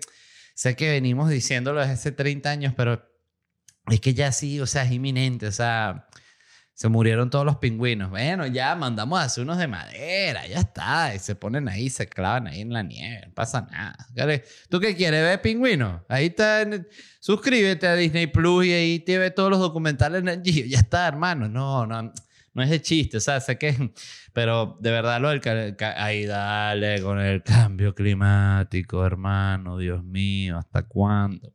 sé 0.53 0.75
que 0.75 0.89
venimos 0.89 1.29
diciéndolo 1.29 1.79
desde 1.79 1.93
hace 1.93 2.11
30 2.11 2.49
años, 2.49 2.73
pero 2.75 3.01
es 3.89 4.01
que 4.01 4.13
ya 4.13 4.31
sí, 4.31 4.59
o 4.59 4.65
sea, 4.65 4.83
es 4.83 4.91
inminente, 4.91 5.47
o 5.47 5.51
sea, 5.51 6.07
se 6.73 6.89
murieron 6.89 7.29
todos 7.29 7.43
los 7.43 7.57
pingüinos. 7.57 8.09
Bueno, 8.11 8.45
ya 8.45 8.75
mandamos 8.75 9.19
a 9.19 9.23
hacer 9.23 9.43
unos 9.43 9.57
de 9.57 9.67
madera, 9.67 10.45
ya 10.45 10.59
está, 10.59 11.15
y 11.15 11.19
se 11.19 11.35
ponen 11.35 11.67
ahí, 11.69 11.89
se 11.89 12.07
clavan 12.07 12.47
ahí 12.47 12.61
en 12.61 12.71
la 12.71 12.83
nieve, 12.83 13.23
no 13.27 13.33
pasa 13.33 13.67
nada. 13.71 13.97
¿Tú 14.69 14.79
qué 14.79 14.95
quieres 14.95 15.23
ver 15.23 15.41
pingüinos? 15.41 16.01
Ahí 16.09 16.27
está, 16.27 16.67
suscríbete 17.19 17.87
a 17.87 17.95
Disney 17.95 18.27
Plus 18.27 18.65
y 18.65 18.73
ahí 18.73 18.99
te 18.99 19.17
ve 19.17 19.31
todos 19.31 19.49
los 19.49 19.59
documentales 19.59 20.23
en 20.23 20.43
ya 20.43 20.77
está, 20.77 21.07
hermano. 21.07 21.47
No, 21.47 21.87
no, 21.87 22.13
no 22.57 22.63
es 22.63 22.71
de 22.71 22.81
chiste, 22.81 23.17
o 23.17 23.19
sea, 23.19 23.39
sé 23.39 23.59
que, 23.59 23.93
pero 24.33 24.77
de 24.81 24.89
verdad 24.89 25.21
lo 25.21 25.29
del, 25.29 25.77
ahí 25.95 26.25
dale 26.25 26.99
con 27.03 27.19
el 27.19 27.43
cambio 27.43 27.93
climático, 27.93 29.05
hermano, 29.05 29.77
Dios 29.77 30.03
mío, 30.03 30.57
¿hasta 30.57 30.81
cuándo? 30.81 31.53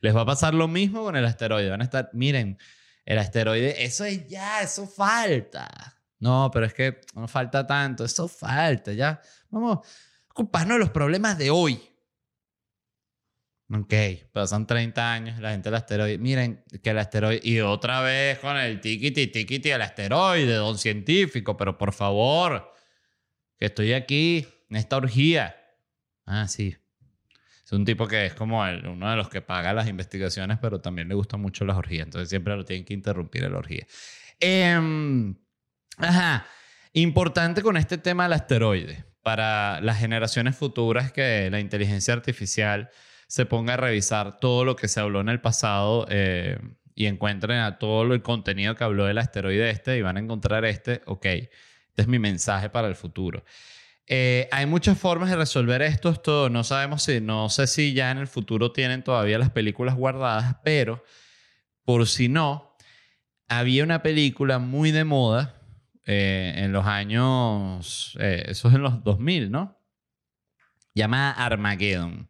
Les 0.00 0.14
va 0.14 0.22
a 0.22 0.26
pasar 0.26 0.54
lo 0.54 0.66
mismo 0.66 1.04
con 1.04 1.14
el 1.14 1.24
asteroide, 1.24 1.70
van 1.70 1.82
a 1.82 1.84
estar, 1.84 2.10
miren, 2.14 2.58
el 3.06 3.18
asteroide, 3.20 3.84
eso 3.84 4.04
es 4.04 4.26
ya, 4.26 4.60
eso 4.60 4.88
falta. 4.88 5.68
No, 6.18 6.50
pero 6.52 6.66
es 6.66 6.74
que 6.74 7.00
no 7.14 7.28
falta 7.28 7.64
tanto, 7.64 8.04
eso 8.04 8.26
falta, 8.26 8.92
ya. 8.92 9.20
Vamos 9.50 9.86
ocuparnos 10.30 10.74
de 10.74 10.80
los 10.80 10.90
problemas 10.90 11.38
de 11.38 11.50
hoy. 11.50 11.80
Ok, 13.72 13.94
pasan 14.32 14.66
30 14.66 15.12
años, 15.12 15.38
la 15.38 15.52
gente 15.52 15.68
del 15.68 15.76
asteroide. 15.76 16.18
Miren 16.18 16.64
que 16.82 16.90
el 16.90 16.98
asteroide. 16.98 17.40
Y 17.44 17.60
otra 17.60 18.00
vez 18.00 18.40
con 18.40 18.56
el 18.56 18.80
tiquiti, 18.80 19.28
tiquiti, 19.28 19.70
el 19.70 19.80
asteroide, 19.80 20.54
don 20.54 20.76
científico, 20.76 21.56
pero 21.56 21.78
por 21.78 21.92
favor, 21.92 22.74
que 23.56 23.66
estoy 23.66 23.92
aquí 23.92 24.44
en 24.68 24.76
esta 24.76 24.96
orgía. 24.96 25.56
Ah, 26.26 26.48
sí. 26.48 26.76
Es 27.64 27.70
un 27.70 27.84
tipo 27.84 28.08
que 28.08 28.26
es 28.26 28.34
como 28.34 28.60
uno 28.60 29.08
de 29.08 29.16
los 29.16 29.28
que 29.28 29.40
paga 29.40 29.72
las 29.72 29.86
investigaciones, 29.86 30.58
pero 30.60 30.80
también 30.80 31.06
le 31.06 31.14
gusta 31.14 31.36
mucho 31.36 31.64
las 31.64 31.76
orgías. 31.76 32.06
Entonces 32.06 32.28
siempre 32.28 32.56
lo 32.56 32.64
tienen 32.64 32.84
que 32.84 32.94
interrumpir 32.94 33.48
la 33.48 33.58
orgía. 33.58 33.86
Em, 34.40 35.36
ajá. 35.96 36.44
Importante 36.92 37.62
con 37.62 37.76
este 37.76 37.98
tema 37.98 38.24
del 38.24 38.32
asteroide 38.32 39.04
para 39.22 39.80
las 39.80 39.98
generaciones 39.98 40.56
futuras 40.56 41.12
que 41.12 41.48
la 41.52 41.60
inteligencia 41.60 42.12
artificial 42.14 42.90
se 43.30 43.46
ponga 43.46 43.74
a 43.74 43.76
revisar 43.76 44.40
todo 44.40 44.64
lo 44.64 44.74
que 44.74 44.88
se 44.88 44.98
habló 44.98 45.20
en 45.20 45.28
el 45.28 45.40
pasado 45.40 46.04
eh, 46.10 46.58
y 46.96 47.06
encuentren 47.06 47.60
a 47.60 47.78
todo 47.78 48.02
el 48.12 48.22
contenido 48.22 48.74
que 48.74 48.82
habló 48.82 49.04
del 49.04 49.18
asteroide 49.18 49.70
este 49.70 49.96
y 49.96 50.02
van 50.02 50.16
a 50.16 50.20
encontrar 50.20 50.64
este, 50.64 51.00
ok, 51.06 51.26
este 51.26 51.48
es 51.94 52.08
mi 52.08 52.18
mensaje 52.18 52.70
para 52.70 52.88
el 52.88 52.96
futuro. 52.96 53.44
Eh, 54.08 54.48
hay 54.50 54.66
muchas 54.66 54.98
formas 54.98 55.30
de 55.30 55.36
resolver 55.36 55.80
esto, 55.80 56.08
esto 56.08 56.50
no 56.50 56.64
sabemos 56.64 57.04
si, 57.04 57.20
no 57.20 57.48
sé 57.50 57.68
si 57.68 57.94
ya 57.94 58.10
en 58.10 58.18
el 58.18 58.26
futuro 58.26 58.72
tienen 58.72 59.04
todavía 59.04 59.38
las 59.38 59.50
películas 59.50 59.94
guardadas, 59.94 60.56
pero 60.64 61.04
por 61.84 62.08
si 62.08 62.28
no, 62.28 62.76
había 63.46 63.84
una 63.84 64.02
película 64.02 64.58
muy 64.58 64.90
de 64.90 65.04
moda 65.04 65.62
eh, 66.04 66.54
en 66.56 66.72
los 66.72 66.84
años, 66.84 68.18
eso 68.18 68.68
es 68.68 68.74
en 68.74 68.82
los 68.82 69.04
2000, 69.04 69.52
¿no? 69.52 69.78
Llamada 70.94 71.30
Armageddon. 71.30 72.28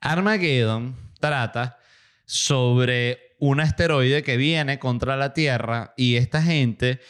Armageddon 0.00 0.96
trata 1.18 1.78
sobre 2.24 3.34
un 3.38 3.60
asteroide 3.60 4.22
que 4.22 4.36
viene 4.36 4.78
contra 4.78 5.16
la 5.16 5.32
Tierra 5.32 5.94
y 5.96 6.16
esta 6.16 6.42
gente, 6.42 7.00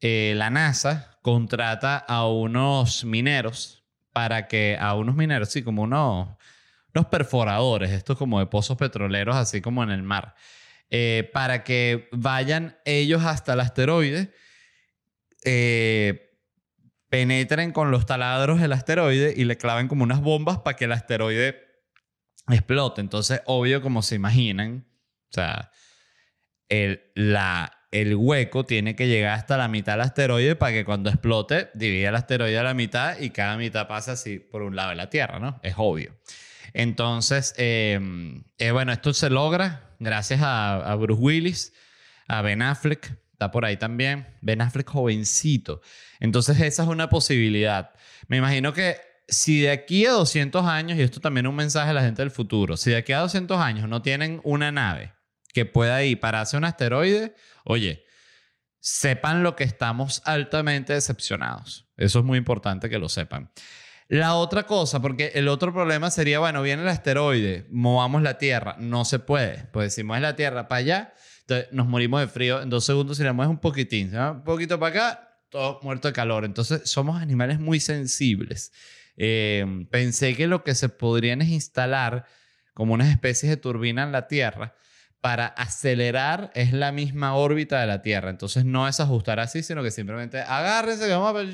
eh, 0.00 0.34
la 0.36 0.50
NASA, 0.50 1.18
contrata 1.22 1.96
a 1.96 2.28
unos 2.28 3.04
mineros 3.04 3.84
para 4.12 4.48
que, 4.48 4.76
a 4.80 4.94
unos 4.94 5.16
mineros, 5.16 5.50
sí, 5.50 5.62
como 5.62 5.82
unos, 5.82 6.28
unos 6.94 7.06
perforadores, 7.06 7.90
estos 7.90 8.16
como 8.16 8.38
de 8.38 8.46
pozos 8.46 8.76
petroleros, 8.76 9.36
así 9.36 9.60
como 9.60 9.82
en 9.82 9.90
el 9.90 10.02
mar, 10.02 10.34
eh, 10.90 11.30
para 11.32 11.64
que 11.64 12.08
vayan 12.12 12.78
ellos 12.84 13.24
hasta 13.24 13.54
el 13.54 13.60
asteroide, 13.60 14.32
eh, 15.44 16.36
penetren 17.08 17.72
con 17.72 17.90
los 17.90 18.06
taladros 18.06 18.60
del 18.60 18.72
asteroide 18.72 19.34
y 19.36 19.44
le 19.44 19.56
claven 19.56 19.88
como 19.88 20.04
unas 20.04 20.20
bombas 20.20 20.58
para 20.58 20.76
que 20.76 20.84
el 20.84 20.92
asteroide 20.92 21.67
explote. 22.56 23.00
Entonces, 23.00 23.42
obvio, 23.46 23.82
como 23.82 24.02
se 24.02 24.14
imaginan, 24.14 24.86
o 25.30 25.32
sea, 25.32 25.70
el, 26.68 27.02
la, 27.14 27.78
el 27.90 28.14
hueco 28.16 28.64
tiene 28.64 28.94
que 28.94 29.08
llegar 29.08 29.38
hasta 29.38 29.56
la 29.56 29.68
mitad 29.68 29.94
del 29.94 30.02
asteroide 30.02 30.56
para 30.56 30.72
que 30.72 30.84
cuando 30.84 31.10
explote 31.10 31.70
divida 31.74 32.10
el 32.10 32.14
asteroide 32.14 32.58
a 32.58 32.62
la 32.62 32.74
mitad 32.74 33.18
y 33.18 33.30
cada 33.30 33.56
mitad 33.56 33.88
pasa 33.88 34.12
así 34.12 34.38
por 34.38 34.62
un 34.62 34.76
lado 34.76 34.90
de 34.90 34.96
la 34.96 35.10
Tierra, 35.10 35.38
¿no? 35.38 35.58
Es 35.62 35.74
obvio. 35.76 36.14
Entonces, 36.74 37.54
em, 37.56 38.44
eh, 38.58 38.70
bueno, 38.72 38.92
esto 38.92 39.14
se 39.14 39.30
logra 39.30 39.94
gracias 39.98 40.42
a, 40.42 40.76
a, 40.76 40.94
Bruce 40.96 41.20
Willis, 41.20 41.72
a 42.28 42.42
Ben 42.42 42.60
Affleck, 42.60 43.10
está 43.32 43.50
por 43.50 43.64
ahí 43.64 43.78
también, 43.78 44.26
Ben 44.42 44.60
Affleck 44.60 44.88
jovencito. 44.88 45.80
Entonces, 46.20 46.60
esa 46.60 46.82
es 46.82 46.88
una 46.88 47.08
posibilidad. 47.08 47.92
Me 48.26 48.36
imagino 48.36 48.74
que 48.74 48.96
si 49.28 49.60
de 49.60 49.70
aquí 49.70 50.06
a 50.06 50.12
200 50.12 50.64
años, 50.64 50.98
y 50.98 51.02
esto 51.02 51.20
también 51.20 51.46
es 51.46 51.50
un 51.50 51.56
mensaje 51.56 51.90
a 51.90 51.92
la 51.92 52.02
gente 52.02 52.22
del 52.22 52.30
futuro, 52.30 52.76
si 52.76 52.90
de 52.90 52.96
aquí 52.96 53.12
a 53.12 53.20
200 53.20 53.60
años 53.60 53.88
no 53.88 54.02
tienen 54.02 54.40
una 54.42 54.72
nave 54.72 55.12
que 55.52 55.66
pueda 55.66 56.02
ir 56.02 56.18
para 56.18 56.40
hacer 56.40 56.58
un 56.58 56.64
asteroide, 56.64 57.34
oye, 57.64 58.04
sepan 58.80 59.42
lo 59.42 59.54
que 59.56 59.64
estamos 59.64 60.22
altamente 60.24 60.94
decepcionados. 60.94 61.86
Eso 61.96 62.20
es 62.20 62.24
muy 62.24 62.38
importante 62.38 62.88
que 62.88 62.98
lo 62.98 63.08
sepan. 63.08 63.50
La 64.08 64.36
otra 64.36 64.62
cosa, 64.64 65.02
porque 65.02 65.32
el 65.34 65.48
otro 65.48 65.72
problema 65.74 66.10
sería, 66.10 66.38
bueno, 66.38 66.62
viene 66.62 66.82
el 66.82 66.88
asteroide, 66.88 67.66
movamos 67.70 68.22
la 68.22 68.38
Tierra. 68.38 68.76
No 68.78 69.04
se 69.04 69.18
puede. 69.18 69.64
Pues 69.72 69.94
si 69.94 70.02
mueves 70.02 70.22
la 70.22 70.34
Tierra 70.34 70.66
para 70.66 70.78
allá, 70.78 71.14
entonces 71.40 71.68
nos 71.72 71.86
murimos 71.86 72.20
de 72.20 72.28
frío. 72.28 72.62
En 72.62 72.70
dos 72.70 72.86
segundos, 72.86 73.18
si 73.18 73.22
la 73.22 73.34
mueves 73.34 73.50
un 73.50 73.58
poquitín, 73.58 74.16
un 74.16 74.44
poquito 74.44 74.80
para 74.80 74.90
acá, 74.90 75.38
todo 75.50 75.80
muerto 75.82 76.08
de 76.08 76.14
calor. 76.14 76.46
Entonces 76.46 76.88
somos 76.88 77.20
animales 77.20 77.60
muy 77.60 77.80
sensibles. 77.80 78.72
Em, 79.20 79.84
pensé 79.86 80.36
que 80.36 80.46
lo 80.46 80.62
que 80.62 80.76
se 80.76 80.88
podrían 80.88 81.42
es 81.42 81.48
instalar 81.48 82.24
como 82.72 82.94
unas 82.94 83.10
especies 83.10 83.50
de 83.50 83.56
turbina 83.56 84.04
en 84.04 84.12
la 84.12 84.28
Tierra 84.28 84.76
para 85.20 85.46
acelerar 85.46 86.52
es 86.54 86.72
la 86.72 86.92
misma 86.92 87.34
órbita 87.34 87.80
de 87.80 87.88
la 87.88 88.00
Tierra. 88.00 88.30
Entonces 88.30 88.64
no 88.64 88.86
es 88.86 89.00
ajustar 89.00 89.40
así, 89.40 89.64
sino 89.64 89.82
que 89.82 89.90
simplemente 89.90 90.40
agárrense, 90.40 91.06
que 91.06 91.12
vamos 91.12 91.30
a 91.30 91.32
ver, 91.32 91.48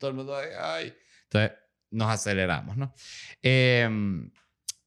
todo 0.00 0.10
el 0.10 0.16
mundo, 0.16 0.34
ay. 0.34 0.94
Entonces 1.24 1.52
nos 1.90 2.08
aceleramos, 2.08 2.78
¿no? 2.78 2.94
Em, 3.42 4.30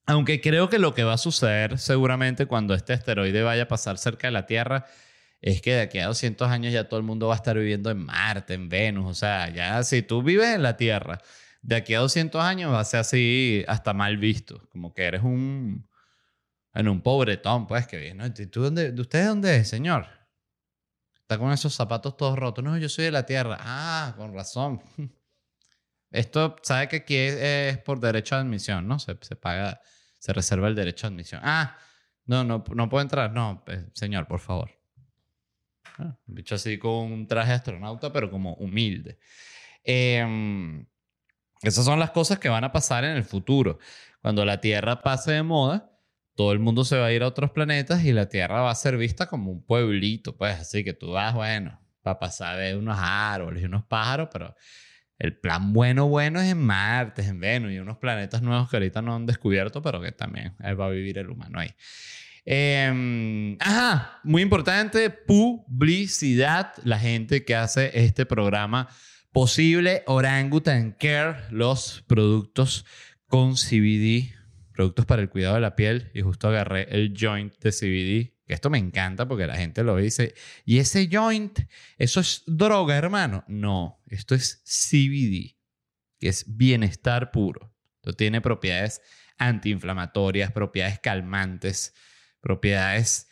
aunque 0.08 0.42
creo 0.42 0.70
que 0.70 0.80
lo 0.80 0.96
que 0.96 1.04
va 1.04 1.14
a 1.14 1.18
suceder 1.20 1.78
seguramente 1.78 2.48
cuando 2.48 2.74
este 2.74 2.94
asteroide 2.94 3.44
vaya 3.44 3.64
a 3.64 3.68
pasar 3.68 4.00
cerca 4.00 4.28
de 4.28 4.32
la 4.32 4.48
Tierra 4.48 4.86
es 5.40 5.62
que 5.62 5.76
de 5.76 5.82
aquí 5.82 6.00
a 6.00 6.08
200 6.08 6.50
años 6.50 6.74
ya 6.74 6.88
todo 6.88 7.00
el 7.00 7.06
mundo 7.06 7.28
va 7.28 7.36
a 7.36 7.38
estar 7.38 7.58
viviendo 7.58 7.92
en 7.92 8.00
Marte, 8.06 8.56
en 8.56 8.70
Venus. 8.70 9.06
O 9.12 9.14
sea, 9.14 9.50
ya 9.50 9.84
si 9.84 10.02
tú 10.02 10.24
vives 10.24 10.56
en 10.56 10.64
la 10.64 10.78
Tierra, 10.78 11.22
de 11.64 11.76
aquí 11.78 11.96
a 11.96 12.00
200 12.00 12.42
años 12.44 12.72
va 12.72 12.82
a 12.82 12.86
ser 12.86 13.00
así 13.00 13.66
hasta 13.68 13.94
mal 13.94 14.18
visto. 14.18 14.62
Como 14.70 14.94
que 14.94 15.04
eres 15.04 15.24
un 15.24 15.88
en 16.74 16.88
un 16.88 17.02
pobretón, 17.02 17.68
pues, 17.68 17.88
que 17.88 17.98
viene. 17.98 18.34
¿Y 18.38 18.46
tú 18.48 18.64
dónde, 18.64 18.92
¿De 18.92 19.02
usted 19.02 19.28
dónde 19.28 19.58
es, 19.58 19.70
señor? 19.70 20.08
Está 21.16 21.38
con 21.38 21.52
esos 21.52 21.74
zapatos 21.74 22.18
todos 22.18 22.38
rotos. 22.38 22.64
No, 22.64 22.78
yo 22.78 22.90
soy 22.90 23.06
de 23.06 23.12
la 23.12 23.26
tierra. 23.26 23.58
Ah, 23.60 24.14
con 24.18 24.34
razón. 24.34 24.82
Esto, 26.12 26.56
sabe 26.64 26.88
que 26.90 26.96
aquí 26.98 27.16
es, 27.16 27.78
por 27.80 28.00
derecho 28.00 28.36
de 28.36 28.42
admisión, 28.42 28.88
¿no? 28.88 29.00
Se, 29.00 29.16
paga, 29.36 29.82
se 30.20 30.34
reserva 30.34 30.68
el 30.68 30.76
derecho 30.76 31.08
de 31.08 31.14
admisión. 31.14 31.42
Ah, 31.44 31.78
no, 32.26 32.44
no, 32.44 32.64
no 32.74 32.90
puedo 32.90 33.02
entrar. 33.02 33.32
No, 33.32 33.64
pues, 33.66 33.86
señor, 33.94 34.28
por 34.28 34.40
favor. 34.40 34.72
Ah, 36.00 36.18
bicho 36.26 36.56
así 36.56 36.78
con 36.78 37.12
un 37.12 37.28
traje 37.28 37.54
astronauta, 37.54 38.12
pero 38.12 38.30
como 38.30 38.56
humilde. 38.56 39.20
Em, 39.84 40.86
esas 41.64 41.86
son 41.86 42.00
las 42.00 42.12
cosas 42.12 42.40
que 42.40 42.50
van 42.50 42.64
a 42.64 42.72
pasar 42.72 43.04
en 43.04 43.16
el 43.16 43.24
futuro. 43.24 43.80
Cuando 44.22 44.46
la 44.46 44.62
Tierra 44.62 45.02
pase 45.02 45.32
de 45.32 45.44
moda, 45.44 45.92
todo 46.36 46.52
el 46.52 46.60
mundo 46.60 46.86
se 46.86 46.98
va 46.98 47.08
a 47.08 47.12
ir 47.12 47.24
a 47.24 47.28
otros 47.28 47.52
planetas 47.52 48.04
y 48.04 48.12
la 48.12 48.28
Tierra 48.28 48.62
va 48.62 48.72
a 48.72 48.76
ser 48.76 48.98
vista 48.98 49.28
como 49.28 49.52
un 49.52 49.64
pueblito, 49.66 50.36
pues 50.38 50.60
así 50.60 50.84
que 50.84 50.94
tú 50.94 51.12
vas, 51.12 51.34
bueno, 51.34 51.80
para 52.02 52.20
pasar 52.20 52.58
de 52.58 52.76
unos 52.76 52.98
árboles 53.00 53.62
y 53.62 53.66
unos 53.66 53.86
pájaros, 53.86 54.30
pero 54.32 54.56
el 55.20 55.38
plan 55.38 55.74
bueno, 55.74 56.08
bueno 56.08 56.42
es 56.42 56.52
en 56.52 56.60
Marte, 56.60 57.24
en 57.24 57.40
Venus 57.40 57.72
y 57.72 57.80
unos 57.80 57.98
planetas 57.98 58.42
nuevos 58.42 58.70
que 58.70 58.78
ahorita 58.78 59.02
no 59.02 59.16
han 59.16 59.26
descubierto, 59.26 59.82
pero 59.82 60.02
que 60.02 60.12
también 60.12 60.56
va 60.62 60.86
a 60.86 60.90
vivir 60.90 61.18
el 61.18 61.30
humano 61.30 61.60
ahí. 61.60 61.74
Em, 62.46 63.56
ajá, 63.60 64.20
muy 64.24 64.42
importante, 64.42 65.10
publicidad, 65.10 66.74
la 66.84 67.00
gente 67.00 67.46
que 67.46 67.56
hace 67.56 67.92
este 67.94 68.26
programa 68.26 68.90
posible, 69.34 70.04
Orangutan 70.08 70.94
Care, 70.94 71.42
los 71.52 72.04
productos 72.08 72.86
con 73.28 73.56
CBD 73.56 74.34
productos 74.74 75.06
para 75.06 75.22
el 75.22 75.30
cuidado 75.30 75.56
de 75.56 75.62
la 75.62 75.76
piel 75.76 76.12
y 76.14 76.22
justo 76.22 76.50
agarré 76.50 76.88
el 76.90 77.14
joint 77.18 77.54
de 77.60 77.72
CBD. 77.72 78.34
Que 78.46 78.54
esto 78.54 78.70
me 78.70 78.78
encanta 78.78 79.26
porque 79.26 79.48
la 79.48 79.56
gente 79.56 79.84
lo 79.84 79.96
dice. 79.96 80.34
¿Y 80.66 80.80
ese 80.80 81.08
joint? 81.10 81.60
¿Eso 81.98 82.20
es 82.20 82.44
droga, 82.46 82.98
hermano? 82.98 83.46
No, 83.48 84.02
esto 84.08 84.36
es 84.36 84.62
CBD, 84.66 85.56
que 86.20 86.28
es 86.28 86.58
bienestar 86.58 87.32
puro. 87.32 87.74
Esto 87.98 88.14
tiene 88.14 88.42
propiedades 88.42 89.02
antiinflamatorias, 89.38 90.52
propiedades 90.52 91.00
calmantes, 91.00 91.94
propiedades 92.42 93.30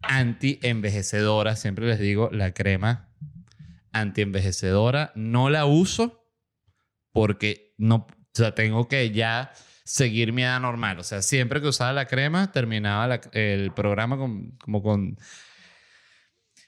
anti-envejecedoras. 0.00 1.60
Siempre 1.60 1.86
les 1.86 1.98
digo, 1.98 2.30
la 2.32 2.54
crema 2.54 3.05
anti-envejecedora 4.00 5.12
no 5.14 5.50
la 5.50 5.66
uso 5.66 6.24
porque 7.12 7.74
no, 7.78 7.96
o 7.96 8.08
sea, 8.32 8.54
tengo 8.54 8.88
que 8.88 9.10
ya 9.10 9.52
seguir 9.84 10.32
mi 10.32 10.42
edad 10.42 10.60
normal. 10.60 10.98
O 10.98 11.04
sea, 11.04 11.22
siempre 11.22 11.60
que 11.60 11.68
usaba 11.68 11.92
la 11.92 12.06
crema, 12.06 12.52
terminaba 12.52 13.20
el 13.32 13.72
programa 13.72 14.16
como 14.16 14.82
con 14.82 15.16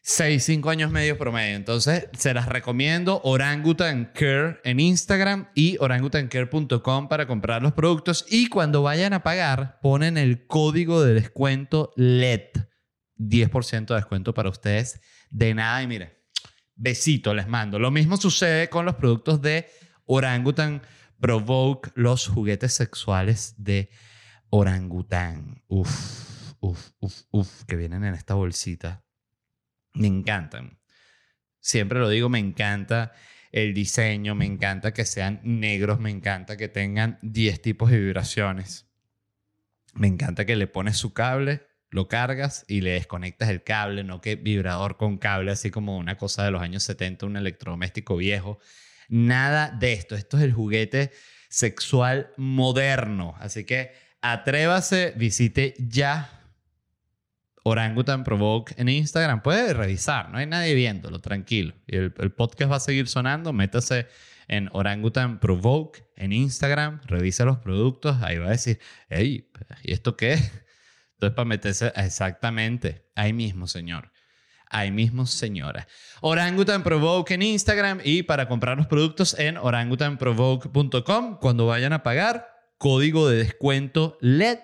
6, 0.02 0.42
5 0.42 0.70
años 0.70 0.90
medio 0.90 1.18
promedio. 1.18 1.54
Entonces, 1.54 2.08
se 2.16 2.32
las 2.32 2.48
recomiendo 2.48 3.20
Orangutan 3.24 4.10
Care 4.14 4.58
en 4.64 4.80
Instagram 4.80 5.50
y 5.54 5.76
orangutancare.com 5.80 7.08
para 7.08 7.26
comprar 7.26 7.60
los 7.60 7.74
productos. 7.74 8.24
Y 8.30 8.48
cuando 8.48 8.82
vayan 8.82 9.12
a 9.12 9.22
pagar, 9.22 9.80
ponen 9.82 10.16
el 10.16 10.46
código 10.46 11.02
de 11.02 11.12
descuento 11.12 11.92
LED. 11.96 12.52
10% 13.18 13.86
de 13.86 13.94
descuento 13.96 14.32
para 14.32 14.48
ustedes. 14.48 15.00
De 15.28 15.52
nada. 15.52 15.82
Y 15.82 15.86
mire, 15.86 16.17
besito 16.78 17.34
les 17.34 17.46
mando. 17.46 17.78
Lo 17.78 17.90
mismo 17.90 18.16
sucede 18.16 18.70
con 18.70 18.86
los 18.86 18.94
productos 18.94 19.42
de 19.42 19.68
Orangutan 20.06 20.80
Provoke 21.20 21.90
los 21.96 22.28
juguetes 22.28 22.74
sexuales 22.74 23.54
de 23.58 23.90
orangután. 24.50 25.64
Uf, 25.66 26.54
uf, 26.60 26.90
uf, 27.00 27.22
uf, 27.32 27.64
que 27.64 27.74
vienen 27.74 28.04
en 28.04 28.14
esta 28.14 28.34
bolsita. 28.34 29.04
Me 29.94 30.06
encantan. 30.06 30.78
Siempre 31.58 31.98
lo 31.98 32.08
digo, 32.08 32.28
me 32.28 32.38
encanta 32.38 33.12
el 33.50 33.74
diseño, 33.74 34.36
me 34.36 34.46
encanta 34.46 34.92
que 34.92 35.04
sean 35.04 35.40
negros, 35.42 35.98
me 35.98 36.10
encanta 36.10 36.56
que 36.56 36.68
tengan 36.68 37.18
10 37.22 37.62
tipos 37.62 37.90
de 37.90 37.98
vibraciones. 37.98 38.88
Me 39.94 40.06
encanta 40.06 40.46
que 40.46 40.54
le 40.54 40.68
pones 40.68 40.96
su 40.96 41.12
cable, 41.12 41.66
lo 41.90 42.08
cargas 42.08 42.64
y 42.68 42.80
le 42.80 42.90
desconectas 42.90 43.48
el 43.48 43.62
cable, 43.62 44.04
no 44.04 44.20
que 44.20 44.36
vibrador 44.36 44.96
con 44.96 45.18
cable, 45.18 45.52
así 45.52 45.70
como 45.70 45.96
una 45.96 46.16
cosa 46.16 46.44
de 46.44 46.50
los 46.50 46.62
años 46.62 46.82
70, 46.82 47.26
un 47.26 47.36
electrodoméstico 47.36 48.16
viejo. 48.16 48.58
Nada 49.08 49.70
de 49.70 49.94
esto. 49.94 50.14
Esto 50.14 50.36
es 50.36 50.44
el 50.44 50.52
juguete 50.52 51.12
sexual 51.48 52.32
moderno. 52.36 53.34
Así 53.38 53.64
que 53.64 53.92
atrévase, 54.20 55.14
visite 55.16 55.74
ya 55.78 56.38
Orangutan 57.62 58.24
Provoke 58.24 58.74
en 58.76 58.88
Instagram. 58.88 59.42
Puede 59.42 59.72
revisar, 59.72 60.30
no 60.30 60.38
hay 60.38 60.46
nadie 60.46 60.74
viéndolo, 60.74 61.20
tranquilo. 61.20 61.74
Y 61.86 61.96
el, 61.96 62.12
podcast 62.12 62.70
va 62.70 62.76
a 62.76 62.80
seguir 62.80 63.08
sonando. 63.08 63.52
Métase 63.52 64.06
en 64.46 64.68
Orangutan 64.72 65.40
Provoke 65.40 66.04
en 66.16 66.32
Instagram, 66.32 67.00
revisa 67.06 67.44
los 67.44 67.58
productos. 67.58 68.22
Ahí 68.22 68.38
va 68.38 68.48
a 68.48 68.50
decir, 68.50 68.78
hey, 69.08 69.50
¿y 69.82 69.92
esto 69.92 70.16
qué 70.16 70.34
es? 70.34 70.52
Entonces, 71.18 71.34
para 71.34 71.44
meterse 71.46 71.92
exactamente 71.96 73.10
ahí 73.16 73.32
mismo, 73.32 73.66
señor 73.66 74.12
ahí 74.70 74.90
mismo, 74.90 75.26
señora. 75.26 75.86
Orangutan 76.20 76.82
Provoke 76.82 77.32
en 77.32 77.42
Instagram 77.42 78.00
y 78.04 78.22
para 78.22 78.48
comprar 78.48 78.76
los 78.76 78.86
productos 78.86 79.38
en 79.38 79.56
orangutanprovoke.com. 79.56 81.38
Cuando 81.38 81.66
vayan 81.66 81.92
a 81.92 82.02
pagar, 82.02 82.48
código 82.78 83.28
de 83.28 83.38
descuento 83.38 84.18
LED. 84.20 84.58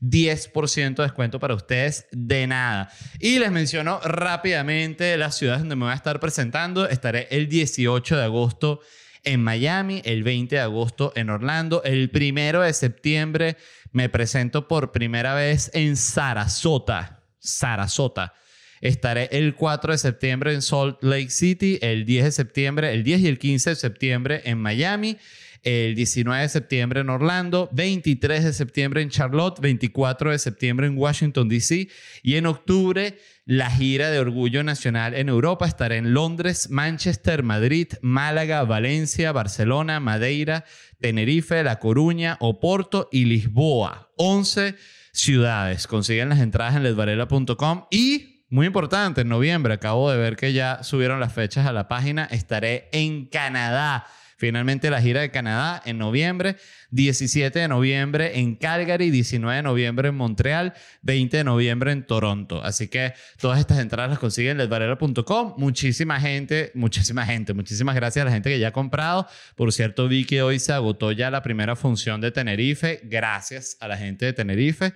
10% 0.00 0.94
de 0.94 1.02
descuento 1.02 1.40
para 1.40 1.54
ustedes 1.54 2.06
de 2.12 2.46
nada. 2.46 2.88
Y 3.18 3.40
les 3.40 3.50
menciono 3.50 3.98
rápidamente 4.04 5.16
las 5.16 5.36
ciudades 5.36 5.62
donde 5.62 5.74
me 5.74 5.86
voy 5.86 5.92
a 5.92 5.96
estar 5.96 6.20
presentando. 6.20 6.88
Estaré 6.88 7.26
el 7.32 7.48
18 7.48 8.16
de 8.16 8.22
agosto 8.22 8.80
en 9.24 9.42
Miami, 9.42 10.02
el 10.04 10.22
20 10.22 10.56
de 10.56 10.60
agosto 10.60 11.12
en 11.16 11.30
Orlando, 11.30 11.82
el 11.84 12.10
1 12.12 12.60
de 12.60 12.72
septiembre 12.72 13.56
me 13.92 14.08
presento 14.08 14.68
por 14.68 14.92
primera 14.92 15.34
vez 15.34 15.70
en 15.74 15.96
Sarasota. 15.96 17.22
Sarasota. 17.38 18.34
Estaré 18.80 19.28
el 19.32 19.54
4 19.54 19.92
de 19.92 19.98
septiembre 19.98 20.54
en 20.54 20.62
Salt 20.62 21.02
Lake 21.02 21.30
City, 21.30 21.78
el 21.82 22.04
10 22.04 22.24
de 22.24 22.32
septiembre, 22.32 22.92
el 22.94 23.02
10 23.02 23.20
y 23.20 23.26
el 23.26 23.38
15 23.38 23.70
de 23.70 23.76
septiembre 23.76 24.42
en 24.44 24.58
Miami, 24.58 25.16
el 25.62 25.94
19 25.94 26.42
de 26.42 26.48
septiembre 26.48 27.00
en 27.00 27.10
Orlando, 27.10 27.68
23 27.72 28.44
de 28.44 28.52
septiembre 28.52 29.02
en 29.02 29.10
Charlotte, 29.10 29.60
24 29.60 30.30
de 30.30 30.38
septiembre 30.38 30.86
en 30.86 30.96
Washington, 30.96 31.48
D.C. 31.48 31.88
y 32.22 32.36
en 32.36 32.46
octubre 32.46 33.18
la 33.44 33.70
gira 33.70 34.10
de 34.10 34.18
Orgullo 34.18 34.62
Nacional 34.62 35.14
en 35.14 35.28
Europa. 35.28 35.66
Estaré 35.66 35.96
en 35.96 36.12
Londres, 36.12 36.70
Manchester, 36.70 37.42
Madrid, 37.42 37.88
Málaga, 38.02 38.62
Valencia, 38.64 39.32
Barcelona, 39.32 40.00
Madeira, 40.00 40.64
Tenerife, 41.00 41.62
La 41.62 41.78
Coruña, 41.78 42.36
Oporto 42.40 43.08
y 43.10 43.24
Lisboa. 43.24 44.12
11 44.16 44.74
ciudades. 45.12 45.86
Consiguen 45.86 46.28
las 46.28 46.40
entradas 46.40 46.76
en 46.76 46.82
ledvarela.com 46.82 47.86
y 47.90 48.44
muy 48.50 48.66
importante, 48.66 49.20
en 49.20 49.28
noviembre 49.28 49.74
acabo 49.74 50.10
de 50.10 50.16
ver 50.16 50.36
que 50.36 50.54
ya 50.54 50.82
subieron 50.82 51.20
las 51.20 51.34
fechas 51.34 51.66
a 51.66 51.72
la 51.72 51.86
página. 51.86 52.24
Estaré 52.24 52.88
en 52.92 53.26
Canadá. 53.26 54.06
Finalmente 54.38 54.88
la 54.88 55.02
gira 55.02 55.20
de 55.20 55.32
Canadá 55.32 55.82
en 55.84 55.98
noviembre, 55.98 56.56
17 56.92 57.58
de 57.58 57.66
noviembre 57.66 58.38
en 58.38 58.54
Calgary, 58.54 59.10
19 59.10 59.56
de 59.56 59.62
noviembre 59.64 60.10
en 60.10 60.14
Montreal, 60.14 60.74
20 61.02 61.38
de 61.38 61.42
noviembre 61.42 61.90
en 61.90 62.06
Toronto. 62.06 62.62
Así 62.62 62.86
que 62.86 63.14
todas 63.40 63.58
estas 63.58 63.80
entradas 63.80 64.10
las 64.10 64.20
consiguen 64.20 64.52
en 64.52 64.58
ledvarela.com. 64.58 65.54
Muchísima 65.56 66.20
gente, 66.20 66.70
muchísima 66.76 67.26
gente, 67.26 67.52
muchísimas 67.52 67.96
gracias 67.96 68.22
a 68.22 68.26
la 68.26 68.30
gente 68.30 68.48
que 68.48 68.60
ya 68.60 68.68
ha 68.68 68.72
comprado. 68.72 69.26
Por 69.56 69.72
cierto, 69.72 70.06
vi 70.06 70.24
que 70.24 70.40
hoy 70.40 70.60
se 70.60 70.72
agotó 70.72 71.10
ya 71.10 71.32
la 71.32 71.42
primera 71.42 71.74
función 71.74 72.20
de 72.20 72.30
Tenerife. 72.30 73.00
Gracias 73.02 73.76
a 73.80 73.88
la 73.88 73.96
gente 73.96 74.24
de 74.24 74.34
Tenerife 74.34 74.94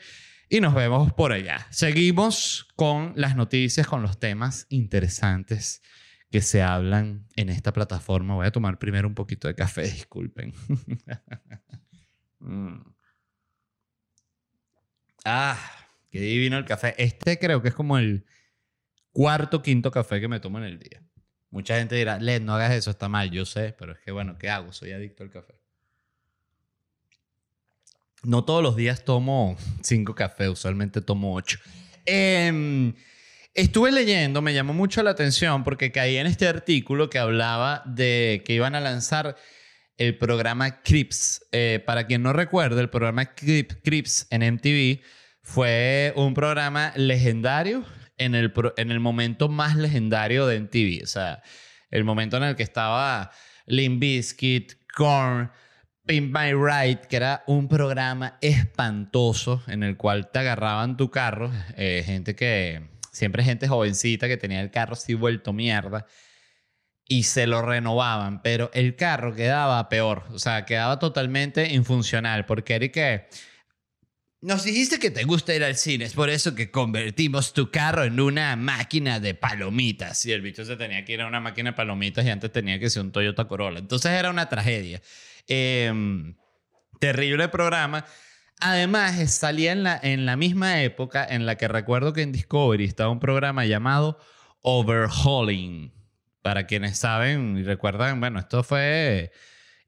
y 0.48 0.60
nos 0.60 0.72
vemos 0.72 1.12
por 1.14 1.32
allá. 1.32 1.66
Seguimos 1.70 2.68
con 2.76 3.12
las 3.16 3.34
noticias, 3.34 3.88
con 3.88 4.02
los 4.02 4.20
temas 4.20 4.66
interesantes 4.68 5.82
que 6.32 6.40
se 6.40 6.62
hablan 6.62 7.28
en 7.36 7.48
esta 7.48 7.72
plataforma. 7.72 8.34
Voy 8.34 8.46
a 8.46 8.50
tomar 8.50 8.78
primero 8.80 9.06
un 9.06 9.14
poquito 9.14 9.46
de 9.46 9.54
café, 9.54 9.82
disculpen. 9.92 10.52
Mm. 12.40 12.80
Ah, 15.24 15.56
Qué 16.12 16.20
divino 16.20 16.58
el 16.58 16.66
café. 16.66 16.94
Este 16.98 17.38
creo 17.38 17.62
que 17.62 17.68
es 17.68 17.74
como 17.74 17.96
el 17.96 18.26
cuarto, 19.12 19.62
quinto 19.62 19.90
café 19.90 20.20
que 20.20 20.28
me 20.28 20.40
tomo 20.40 20.58
en 20.58 20.64
el 20.64 20.78
día. 20.78 21.02
Mucha 21.48 21.78
gente 21.78 21.96
dirá, 21.96 22.18
Led, 22.18 22.42
no 22.42 22.54
hagas 22.54 22.72
eso, 22.72 22.90
está 22.90 23.08
mal. 23.08 23.30
Yo 23.30 23.46
sé, 23.46 23.74
pero 23.78 23.92
es 23.92 23.98
que 24.00 24.12
bueno, 24.12 24.36
¿qué 24.36 24.50
hago? 24.50 24.72
Soy 24.72 24.92
adicto 24.92 25.22
al 25.22 25.30
café. 25.30 25.54
No 28.24 28.44
todos 28.44 28.62
los 28.62 28.76
días 28.76 29.04
tomo 29.04 29.56
cinco 29.80 30.14
cafés, 30.14 30.50
usualmente 30.50 31.00
tomo 31.00 31.34
ocho. 31.34 31.58
Em, 32.04 32.92
estuve 33.54 33.92
leyendo, 33.92 34.42
me 34.42 34.54
llamó 34.54 34.74
mucho 34.74 35.02
la 35.02 35.10
atención 35.10 35.64
porque 35.64 35.92
caí 35.92 36.16
en 36.16 36.26
este 36.26 36.46
artículo 36.46 37.10
que 37.10 37.18
hablaba 37.18 37.82
de 37.86 38.42
que 38.44 38.54
iban 38.54 38.74
a 38.74 38.80
lanzar 38.80 39.36
el 39.96 40.16
programa 40.18 40.82
Crips. 40.82 41.46
Eh, 41.52 41.82
para 41.84 42.06
quien 42.06 42.22
no 42.22 42.32
recuerde, 42.32 42.80
el 42.80 42.90
programa 42.90 43.34
Crips 43.34 44.26
en 44.30 44.54
MTV 44.54 45.00
fue 45.42 46.12
un 46.16 46.34
programa 46.34 46.92
legendario 46.96 47.84
en 48.18 48.34
el, 48.34 48.52
en 48.76 48.90
el 48.90 49.00
momento 49.00 49.48
más 49.48 49.76
legendario 49.76 50.46
de 50.46 50.60
MTV. 50.60 51.02
O 51.02 51.06
sea, 51.06 51.42
el 51.90 52.04
momento 52.04 52.36
en 52.36 52.44
el 52.44 52.56
que 52.56 52.62
estaba 52.62 53.30
Limp 53.66 54.00
Bizkit, 54.00 54.74
Korn, 54.94 55.50
Pimp 56.06 56.36
My 56.36 56.52
Ride, 56.52 57.02
que 57.08 57.16
era 57.16 57.44
un 57.46 57.68
programa 57.68 58.38
espantoso 58.40 59.62
en 59.68 59.82
el 59.82 59.96
cual 59.96 60.30
te 60.30 60.40
agarraban 60.40 60.96
tu 60.96 61.10
carro, 61.10 61.52
eh, 61.76 62.02
gente 62.04 62.34
que, 62.34 62.91
siempre 63.12 63.44
gente 63.44 63.68
jovencita 63.68 64.26
que 64.26 64.36
tenía 64.36 64.60
el 64.60 64.70
carro 64.70 64.94
así 64.94 65.14
vuelto 65.14 65.52
mierda, 65.52 66.06
y 67.06 67.24
se 67.24 67.46
lo 67.46 67.62
renovaban, 67.62 68.42
pero 68.42 68.70
el 68.72 68.96
carro 68.96 69.34
quedaba 69.34 69.88
peor, 69.88 70.24
o 70.30 70.38
sea, 70.38 70.64
quedaba 70.64 70.98
totalmente 70.98 71.72
infuncional, 71.72 72.46
porque 72.46 72.74
era. 72.74 73.28
Nos 74.40 74.64
dijiste 74.64 74.98
que 74.98 75.10
te 75.10 75.22
gusta 75.22 75.54
ir 75.54 75.62
al 75.62 75.76
cine, 75.76 76.04
es 76.04 76.14
por 76.14 76.30
eso 76.30 76.54
que 76.54 76.70
convertimos 76.70 77.52
tu 77.52 77.70
carro 77.70 78.02
en 78.02 78.18
una 78.18 78.56
máquina 78.56 79.20
de 79.20 79.34
palomitas. 79.34 80.24
Y 80.26 80.32
el 80.32 80.40
bicho 80.40 80.64
se 80.64 80.76
tenía 80.76 81.04
que 81.04 81.12
ir 81.12 81.20
a 81.20 81.28
una 81.28 81.38
máquina 81.38 81.70
de 81.70 81.76
palomitas 81.76 82.24
y 82.24 82.30
antes 82.30 82.50
tenía 82.50 82.80
que 82.80 82.90
ser 82.90 83.02
un 83.02 83.12
Toyota 83.12 83.44
Corolla. 83.44 83.78
Entonces 83.78 84.10
era 84.10 84.30
una 84.30 84.48
tragedia. 84.48 85.00
Em, 85.46 86.34
terrible 86.98 87.48
programa. 87.50 88.04
Además, 88.64 89.34
salía 89.34 89.72
en 89.72 89.82
la, 89.82 89.98
en 90.00 90.24
la 90.24 90.36
misma 90.36 90.82
época 90.82 91.26
en 91.28 91.46
la 91.46 91.56
que 91.56 91.66
recuerdo 91.66 92.12
que 92.12 92.22
en 92.22 92.30
Discovery 92.30 92.84
estaba 92.84 93.10
un 93.10 93.18
programa 93.18 93.64
llamado 93.64 94.18
Overhauling. 94.60 95.92
Para 96.42 96.66
quienes 96.66 96.96
saben 96.96 97.58
y 97.58 97.64
recuerdan, 97.64 98.20
bueno, 98.20 98.38
esto 98.38 98.62
fue, 98.62 99.32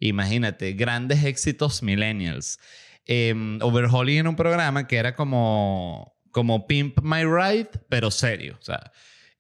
imagínate, 0.01 0.73
grandes 0.73 1.25
éxitos 1.25 1.85
millennials. 1.85 2.59
Em, 3.07 3.61
Overhauling 3.63 4.19
era 4.19 4.29
un 4.29 4.37
programa 4.37 4.89
que 4.89 4.97
era 4.97 5.15
como, 5.15 6.17
como 6.33 6.67
Pimp 6.67 7.01
My 7.01 7.25
Ride, 7.25 7.71
pero 7.89 8.11
serio. 8.11 8.57
O 8.61 8.63
sea, 8.63 8.91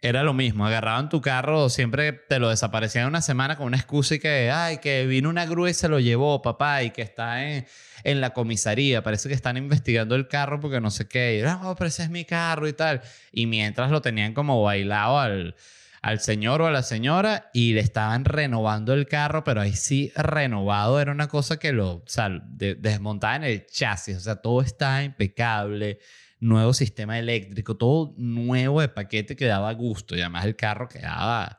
era 0.05 0.23
lo 0.23 0.35
mismo, 0.35 0.67
agarraban 0.67 1.09
tu 1.09 1.23
carro, 1.23 1.71
siempre 1.71 2.13
te 2.13 2.39
lo 2.39 2.51
desaparecían 2.51 3.09
una 3.09 3.23
semana 3.23 3.57
con 3.57 3.67
una 3.67 3.79
excusa 3.79 4.17
y 4.17 4.19
que, 4.19 4.51
ay, 4.51 4.77
que 4.77 5.07
vino 5.07 5.31
una 5.31 5.47
grúa 5.47 5.71
y 5.71 5.75
se 5.75 5.89
lo 5.89 5.99
llevó, 5.99 6.43
papá, 6.43 6.83
y 6.83 6.91
que 6.91 7.01
está 7.01 7.43
en, 7.43 7.67
en 8.03 8.21
la 8.21 8.35
comisaría, 8.35 9.03
parece 9.03 9.31
que 9.31 9.35
están 9.35 9.57
investigando 9.57 10.15
el 10.15 10.29
carro 10.29 10.61
porque 10.61 10.79
no 10.79 10.91
sé 10.91 11.09
qué, 11.09 11.39
y, 11.39 11.75
pero 11.75 11.89
ese 11.89 12.03
es 12.03 12.11
mi 12.11 12.27
carro 12.27 12.69
y 12.69 12.75
tal. 12.75 13.01
Y 13.33 13.47
mientras 13.47 13.91
lo 13.91 14.03
tenían 14.03 14.35
como 14.35 14.63
bailado 14.63 15.19
al, 15.19 15.57
al 16.03 16.21
señor 16.21 16.61
o 16.61 16.67
a 16.67 16.71
la 16.71 16.83
señora 16.83 17.49
y 17.55 17.73
le 17.73 17.81
estaban 17.81 18.27
renovando 18.27 18.93
el 18.93 19.07
carro, 19.07 19.43
pero 19.43 19.63
ahí 19.63 19.73
sí 19.73 20.13
renovado 20.15 21.01
era 21.01 21.13
una 21.13 21.29
cosa 21.29 21.59
que 21.59 21.73
lo, 21.73 21.93
o 21.93 22.05
sea, 22.05 22.27
en 22.27 23.45
el 23.45 23.65
chasis, 23.65 24.19
o 24.19 24.21
sea, 24.21 24.37
todo 24.37 24.61
está 24.61 25.03
impecable 25.03 25.99
nuevo 26.45 26.75
sistema 26.75 27.19
eléctrico, 27.19 27.77
todo 27.77 28.15
nuevo 28.19 28.81
de 28.81 28.89
paquete 28.89 29.35
que 29.35 29.47
daba 29.47 29.73
gusto 29.73 30.15
y 30.15 30.21
además 30.21 30.45
el 30.45 30.57
carro 30.57 30.89
quedaba 30.89 31.59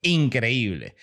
increíble. 0.00 0.96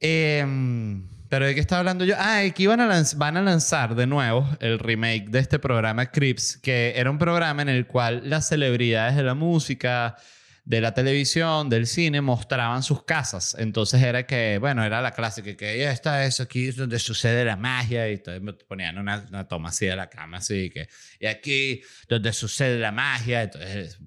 Em, 0.00 1.08
pero 1.28 1.46
¿de 1.46 1.54
qué 1.54 1.60
estaba 1.60 1.80
hablando 1.80 2.04
yo? 2.04 2.16
Ah, 2.18 2.38
aquí 2.38 2.66
van 2.66 2.80
a, 2.80 3.02
van 3.16 3.36
a 3.36 3.42
lanzar 3.42 3.94
de 3.94 4.06
nuevo 4.06 4.48
el 4.60 4.78
remake 4.78 5.28
de 5.28 5.38
este 5.38 5.58
programa 5.60 6.10
Crips, 6.10 6.56
que 6.56 6.94
era 6.96 7.10
un 7.10 7.18
programa 7.18 7.62
en 7.62 7.68
el 7.68 7.86
cual 7.86 8.28
las 8.28 8.48
celebridades 8.48 9.14
de 9.14 9.22
la 9.22 9.34
música, 9.34 10.16
de 10.64 10.80
la 10.80 10.94
televisión, 10.94 11.68
del 11.68 11.86
cine, 11.86 12.20
mostraban 12.20 12.82
sus 12.82 13.04
casas. 13.04 13.56
Entonces 13.58 14.02
era 14.02 14.26
que, 14.26 14.58
bueno, 14.58 14.84
era 14.84 15.00
la 15.00 15.12
clásica, 15.12 15.56
que 15.56 15.78
ya 15.78 15.92
está 15.92 16.24
eso 16.24 16.42
aquí 16.42 16.68
es 16.68 16.76
donde 16.76 16.98
sucede 16.98 17.44
la 17.44 17.56
magia, 17.56 18.08
y 18.08 18.14
entonces 18.14 18.42
me 18.42 18.52
ponían 18.52 18.98
una, 18.98 19.26
una, 19.28 19.48
toma 19.48 19.70
así 19.70 19.86
de 19.86 19.96
la 19.96 20.08
cama, 20.08 20.38
así 20.38 20.70
que, 20.70 20.88
y 21.18 21.26
aquí 21.26 21.82
donde 22.08 22.32
sucede 22.32 22.78
la 22.78 22.92
magia, 22.92 23.42
entonces, 23.42 23.98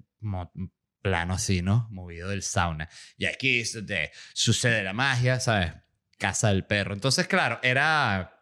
plano 1.02 1.34
así, 1.34 1.60
¿no? 1.60 1.86
Movido 1.90 2.30
del 2.30 2.42
sauna. 2.42 2.88
Y 3.18 3.26
aquí 3.26 3.60
es 3.60 3.74
donde 3.74 4.10
sucede 4.32 4.82
la 4.82 4.94
magia, 4.94 5.38
¿sabes? 5.38 5.72
Casa 6.18 6.48
del 6.48 6.64
perro. 6.64 6.94
Entonces, 6.94 7.26
claro, 7.26 7.60
era, 7.62 8.40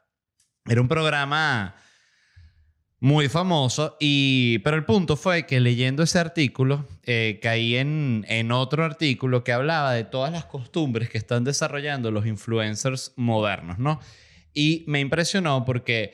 era 0.67 0.81
un 0.81 0.89
programa 0.89 1.75
muy 3.03 3.29
famoso. 3.29 3.97
Y, 3.99 4.61
pero 4.61 4.77
el 4.77 4.85
punto 4.85 5.17
fue 5.17 5.45
que 5.45 5.59
leyendo 5.59 6.05
ese 6.05 6.21
artículo, 6.21 6.89
eh, 7.03 7.41
caí 7.43 7.75
en, 7.75 8.25
en 8.29 8.53
otro 8.53 8.85
artículo 8.85 9.43
que 9.43 9.53
hablaba 9.53 9.93
de 9.93 10.05
todas 10.05 10.31
las 10.31 10.45
costumbres 10.45 11.11
que 11.11 11.19
están 11.19 11.43
desarrollando 11.43 12.13
los 12.13 12.27
influencers 12.27 13.13
modernos, 13.17 13.81
¿no? 13.81 13.99
Y 14.55 14.85
me 14.87 15.01
impresionó 15.01 15.65
porque 15.65 16.13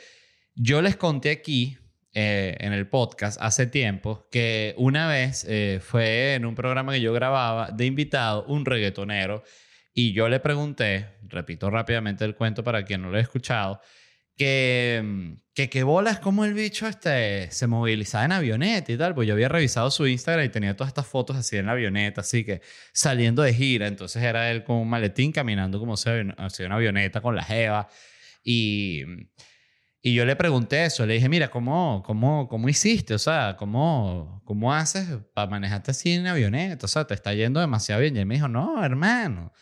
yo 0.54 0.80
les 0.80 0.96
conté 0.96 1.30
aquí, 1.30 1.76
eh, 2.14 2.56
en 2.58 2.72
el 2.72 2.88
podcast, 2.88 3.38
hace 3.42 3.66
tiempo, 3.66 4.26
que 4.32 4.74
una 4.78 5.08
vez 5.08 5.44
eh, 5.46 5.80
fue 5.82 6.36
en 6.36 6.46
un 6.46 6.54
programa 6.54 6.94
que 6.94 7.02
yo 7.02 7.12
grababa 7.12 7.70
de 7.70 7.84
invitado 7.84 8.46
un 8.46 8.64
reggaetonero 8.64 9.44
y 9.92 10.14
yo 10.14 10.30
le 10.30 10.40
pregunté, 10.40 11.18
repito 11.24 11.68
rápidamente 11.68 12.24
el 12.24 12.34
cuento 12.34 12.64
para 12.64 12.82
quien 12.84 13.02
no 13.02 13.10
lo 13.10 13.16
haya 13.16 13.24
escuchado, 13.24 13.82
que, 14.38 15.36
que, 15.52 15.68
que 15.68 15.82
bolas 15.82 16.20
como 16.20 16.44
el 16.44 16.54
bicho 16.54 16.86
este, 16.86 17.50
se 17.50 17.66
movilizaba 17.66 18.24
en 18.24 18.32
avioneta 18.32 18.92
y 18.92 18.96
tal, 18.96 19.14
pues 19.14 19.28
yo 19.28 19.34
había 19.34 19.48
revisado 19.48 19.90
su 19.90 20.06
Instagram 20.06 20.46
y 20.46 20.48
tenía 20.48 20.76
todas 20.76 20.88
estas 20.88 21.06
fotos 21.06 21.36
así 21.36 21.56
en 21.56 21.66
la 21.66 21.72
avioneta, 21.72 22.22
así 22.22 22.44
que 22.44 22.62
saliendo 22.92 23.42
de 23.42 23.52
gira, 23.52 23.88
entonces 23.88 24.22
era 24.22 24.50
él 24.50 24.64
con 24.64 24.76
un 24.76 24.88
maletín 24.88 25.32
caminando 25.32 25.78
como 25.80 25.94
hacia 25.94 26.66
una 26.66 26.76
avioneta 26.76 27.20
con 27.20 27.34
la 27.34 27.42
jeva 27.42 27.88
y, 28.44 29.02
y 30.00 30.14
yo 30.14 30.24
le 30.24 30.36
pregunté 30.36 30.84
eso, 30.84 31.04
le 31.04 31.14
dije, 31.14 31.28
mira, 31.28 31.50
¿cómo, 31.50 32.02
cómo, 32.06 32.48
cómo 32.48 32.68
hiciste? 32.68 33.14
O 33.14 33.18
sea, 33.18 33.56
¿cómo, 33.58 34.40
¿cómo 34.44 34.72
haces 34.72 35.08
para 35.34 35.50
manejarte 35.50 35.90
así 35.90 36.12
en 36.12 36.28
avioneta? 36.28 36.86
O 36.86 36.88
sea, 36.88 37.04
te 37.04 37.14
está 37.14 37.34
yendo 37.34 37.58
demasiado 37.58 38.00
bien. 38.00 38.16
Y 38.16 38.20
él 38.20 38.26
me 38.26 38.36
dijo, 38.36 38.48
no, 38.48 38.84
hermano. 38.84 39.52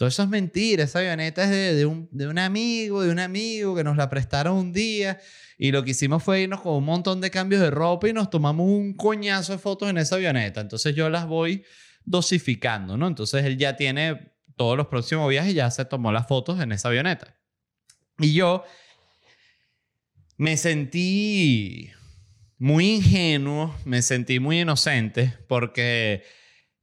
Todo 0.00 0.08
eso 0.08 0.22
es 0.22 0.30
mentira. 0.30 0.84
Esa 0.84 1.00
avioneta 1.00 1.44
es 1.44 1.76
de, 1.76 1.84
un, 1.84 2.38
amigo, 2.38 3.02
de 3.02 3.10
un 3.10 3.18
amigo 3.18 3.76
que 3.76 3.84
nos 3.84 3.98
la 3.98 4.08
prestaron 4.08 4.56
un 4.56 4.72
día. 4.72 5.20
Y 5.58 5.72
lo 5.72 5.84
que 5.84 5.90
hicimos 5.90 6.22
fue 6.22 6.40
irnos 6.40 6.62
con 6.62 6.72
un 6.72 6.86
montón 6.86 7.20
de 7.20 7.30
cambios 7.30 7.60
de 7.60 7.70
ropa 7.70 8.08
y 8.08 8.14
nos 8.14 8.30
tomamos 8.30 8.66
un 8.66 8.94
coñazo 8.94 9.52
de 9.52 9.58
fotos 9.58 9.90
en 9.90 9.98
esa 9.98 10.14
avioneta. 10.14 10.62
Entonces 10.62 10.94
yo 10.94 11.10
las 11.10 11.26
voy 11.26 11.64
dosificando, 12.06 12.96
¿no? 12.96 13.08
Entonces 13.08 13.44
él 13.44 13.58
ya 13.58 13.76
tiene 13.76 14.32
todos 14.56 14.74
los 14.74 14.86
próximos 14.86 15.28
viajes 15.28 15.52
ya 15.52 15.70
se 15.70 15.84
tomó 15.84 16.12
las 16.12 16.26
fotos 16.26 16.58
en 16.60 16.72
esa 16.72 16.88
avioneta. 16.88 17.36
Y 18.18 18.32
yo 18.32 18.64
me 20.38 20.56
sentí 20.56 21.90
muy 22.56 22.88
ingenuo, 22.92 23.76
me 23.84 24.00
sentí 24.00 24.40
muy 24.40 24.62
inocente 24.62 25.34
porque 25.46 26.24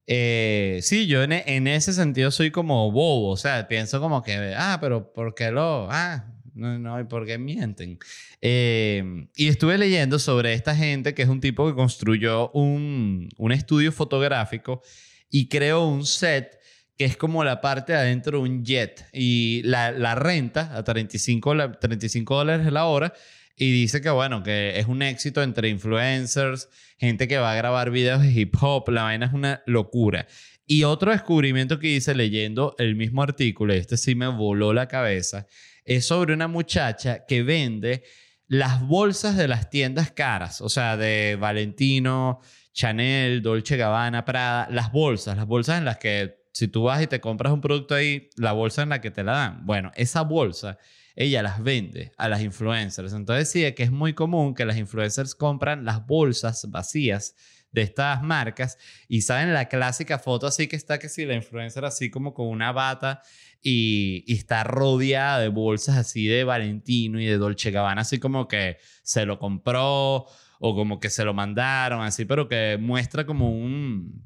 eh, 0.07 0.79
sí, 0.81 1.05
yo 1.05 1.21
en, 1.21 1.33
en, 1.33 1.67
ese 1.67 1.91
sentido 1.91 2.31
soy 2.31 2.49
como 2.49 2.89
bobo, 2.91 3.29
o 3.29 3.37
sea, 3.37 3.67
pienso 3.67 3.99
como 3.99 4.23
que, 4.23 4.53
ah, 4.57 4.77
pero 4.79 5.11
¿por 5.11 5.35
qué 5.35 5.51
lo? 5.51 5.87
Ah, 5.91 6.33
no, 6.53 6.79
no, 6.79 6.99
¿y 6.99 7.03
por 7.03 7.25
qué 7.25 7.37
mienten? 7.37 7.99
Eh, 8.41 9.27
y 9.35 9.49
estuve 9.49 9.77
leyendo 9.77 10.17
sobre 10.17 10.53
esta 10.53 10.75
gente 10.75 11.13
que 11.13 11.23
es 11.23 11.29
un 11.29 11.41
tipo 11.41 11.67
que 11.67 11.75
construyó 11.75 12.49
un, 12.51 13.29
un 13.37 13.51
estudio 13.51 13.91
fotográfico 13.91 14.81
y 15.29 15.49
creó 15.49 15.85
un 15.85 16.05
set 16.05 16.57
que 16.97 17.05
es 17.05 17.17
como 17.17 17.43
la 17.43 17.61
parte 17.61 17.93
de 17.93 17.99
adentro 17.99 18.39
de 18.39 18.49
un 18.49 18.63
jet 18.63 19.07
y 19.13 19.61
la, 19.63 19.91
la 19.91 20.15
renta 20.15 20.75
a 20.75 20.83
35, 20.83 21.71
35 21.79 22.35
dólares 22.35 22.71
la 22.71 22.85
hora 22.85 23.13
y 23.57 23.71
dice 23.71 24.01
que 24.01 24.11
bueno, 24.11 24.43
que 24.43 24.79
es 24.79 24.85
un 24.85 25.01
éxito 25.01 25.41
entre 25.41 25.69
influencers, 25.69 26.69
gente 26.99 27.27
que 27.27 27.39
va 27.39 27.51
a 27.51 27.55
grabar 27.55 27.89
videos 27.89 28.21
de 28.21 28.31
hip 28.31 28.55
hop, 28.61 28.87
la 28.89 29.03
vaina 29.03 29.25
es 29.25 29.33
una 29.33 29.63
locura. 29.65 30.27
Y 30.67 30.83
otro 30.83 31.11
descubrimiento 31.11 31.79
que 31.79 31.87
hice 31.87 32.13
leyendo 32.13 32.75
el 32.77 32.95
mismo 32.95 33.23
artículo, 33.23 33.73
y 33.73 33.77
este 33.77 33.97
sí 33.97 34.13
me 34.13 34.27
voló 34.27 34.73
la 34.73 34.87
cabeza, 34.87 35.47
es 35.85 36.05
sobre 36.05 36.35
una 36.35 36.47
muchacha 36.47 37.25
que 37.25 37.41
vende 37.41 38.03
las 38.47 38.85
bolsas 38.85 39.35
de 39.35 39.47
las 39.47 39.69
tiendas 39.71 40.11
caras, 40.11 40.61
o 40.61 40.69
sea, 40.69 40.95
de 40.95 41.35
Valentino, 41.39 42.41
Chanel, 42.73 43.41
Dolce 43.41 43.75
Gabbana, 43.75 44.23
Prada, 44.23 44.67
las 44.69 44.91
bolsas, 44.91 45.35
las 45.35 45.47
bolsas 45.47 45.79
en 45.79 45.85
las 45.85 45.97
que 45.97 46.37
si 46.53 46.67
tú 46.67 46.83
vas 46.83 47.01
y 47.01 47.07
te 47.07 47.19
compras 47.19 47.53
un 47.53 47.61
producto 47.61 47.95
ahí, 47.95 48.29
la 48.35 48.51
bolsa 48.51 48.83
en 48.83 48.89
la 48.89 49.01
que 49.01 49.09
te 49.09 49.23
la 49.23 49.31
dan, 49.31 49.65
bueno, 49.65 49.91
esa 49.95 50.21
bolsa 50.21 50.77
ella 51.17 51.41
las 51.41 51.61
vende 51.61 52.11
a 52.15 52.29
las 52.29 52.41
influencers. 52.41 53.11
Entonces 53.11 53.49
sí, 53.49 53.69
que 53.73 53.83
es 53.83 53.91
muy 53.91 54.13
común 54.13 54.53
que 54.53 54.65
las 54.65 54.77
influencers 54.77 55.33
compran 55.33 55.83
las 55.83 56.05
bolsas 56.05 56.69
vacías 56.69 57.35
de 57.71 57.81
estas 57.81 58.21
marcas 58.21 58.77
y 59.07 59.21
saben 59.21 59.53
la 59.53 59.67
clásica 59.67 60.19
foto 60.19 60.47
así 60.47 60.67
que 60.67 60.75
está 60.77 60.99
que 60.99 61.09
si 61.09 61.25
la 61.25 61.35
influencer 61.35 61.83
así 61.83 62.09
como 62.09 62.33
con 62.33 62.47
una 62.47 62.71
bata 62.71 63.21
y, 63.61 64.23
y, 64.25 64.35
está 64.35 64.63
rodeada 64.63 65.39
de 65.39 65.49
bolsas 65.49 65.97
así 65.97 66.27
de 66.27 66.45
Valentino 66.45 67.19
y 67.19 67.25
de 67.25 67.37
Dolce 67.37 67.71
Gabbana 67.71 68.01
así 68.01 68.19
como 68.19 68.47
que 68.47 68.77
se 69.03 69.25
lo 69.25 69.37
compró 69.37 70.25
o 70.59 70.75
como 70.75 70.99
que 71.01 71.09
se 71.09 71.25
lo 71.25 71.33
mandaron 71.33 72.01
así 72.03 72.23
pero 72.23 72.47
que 72.47 72.77
muestra 72.79 73.25
como 73.25 73.51
un 73.51 74.23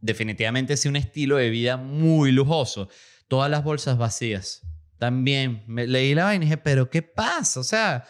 definitivamente 0.00 0.76
sí 0.76 0.88
un 0.88 0.96
estilo 0.96 1.36
de 1.38 1.50
vida 1.50 1.76
muy 1.76 2.30
lujoso 2.30 2.88
todas 3.26 3.50
las 3.50 3.64
bolsas 3.64 3.98
vacías 3.98 4.62
también 5.00 5.64
me 5.66 5.86
leí 5.86 6.14
la 6.14 6.24
vaina 6.24 6.44
y 6.44 6.46
dije, 6.46 6.58
pero 6.58 6.90
¿qué 6.90 7.00
pasa? 7.00 7.58
O 7.58 7.64
sea, 7.64 8.04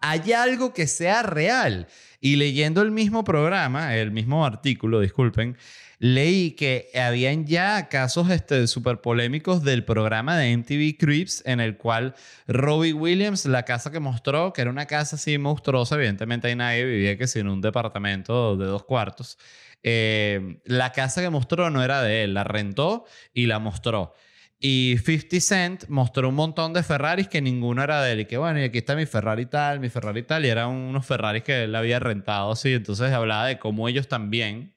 hay 0.00 0.32
algo 0.32 0.74
que 0.74 0.86
sea 0.86 1.22
real. 1.22 1.88
Y 2.20 2.36
leyendo 2.36 2.82
el 2.82 2.90
mismo 2.90 3.24
programa, 3.24 3.96
el 3.96 4.10
mismo 4.10 4.44
artículo, 4.44 5.00
disculpen, 5.00 5.56
leí 5.98 6.50
que 6.50 6.90
habían 6.94 7.46
ya 7.46 7.88
casos 7.88 8.28
este, 8.28 8.66
súper 8.66 9.00
polémicos 9.00 9.64
del 9.64 9.82
programa 9.84 10.36
de 10.36 10.54
MTV 10.54 10.98
Creeps, 10.98 11.42
en 11.46 11.60
el 11.60 11.78
cual 11.78 12.14
Robbie 12.46 12.92
Williams, 12.92 13.46
la 13.46 13.62
casa 13.62 13.90
que 13.90 14.00
mostró, 14.00 14.52
que 14.52 14.60
era 14.60 14.70
una 14.70 14.84
casa 14.84 15.16
así 15.16 15.38
monstruosa, 15.38 15.94
evidentemente 15.94 16.48
ahí 16.48 16.54
nadie 16.54 16.84
vivía 16.84 17.16
que 17.16 17.26
sin 17.26 17.48
un 17.48 17.62
departamento 17.62 18.58
de 18.58 18.66
dos 18.66 18.84
cuartos, 18.84 19.38
eh, 19.82 20.58
la 20.64 20.92
casa 20.92 21.22
que 21.22 21.30
mostró 21.30 21.70
no 21.70 21.82
era 21.82 22.02
de 22.02 22.24
él, 22.24 22.34
la 22.34 22.44
rentó 22.44 23.06
y 23.32 23.46
la 23.46 23.58
mostró. 23.58 24.12
Y 24.58 24.96
50 25.04 25.40
Cent 25.40 25.84
mostró 25.88 26.30
un 26.30 26.34
montón 26.34 26.72
de 26.72 26.82
Ferraris 26.82 27.28
que 27.28 27.42
ninguno 27.42 27.82
era 27.82 28.02
de 28.02 28.12
él. 28.12 28.20
Y 28.20 28.24
que 28.24 28.38
bueno, 28.38 28.60
y 28.60 28.64
aquí 28.64 28.78
está 28.78 28.96
mi 28.96 29.06
Ferrari 29.06 29.46
tal, 29.46 29.80
mi 29.80 29.90
Ferrari 29.90 30.22
tal. 30.22 30.46
Y 30.46 30.48
eran 30.48 30.70
unos 30.70 31.04
Ferraris 31.04 31.42
que 31.42 31.64
él 31.64 31.74
había 31.74 31.98
rentado 31.98 32.52
así. 32.52 32.72
Entonces 32.72 33.12
hablaba 33.12 33.46
de 33.46 33.58
cómo 33.58 33.88
ellos 33.88 34.08
también, 34.08 34.74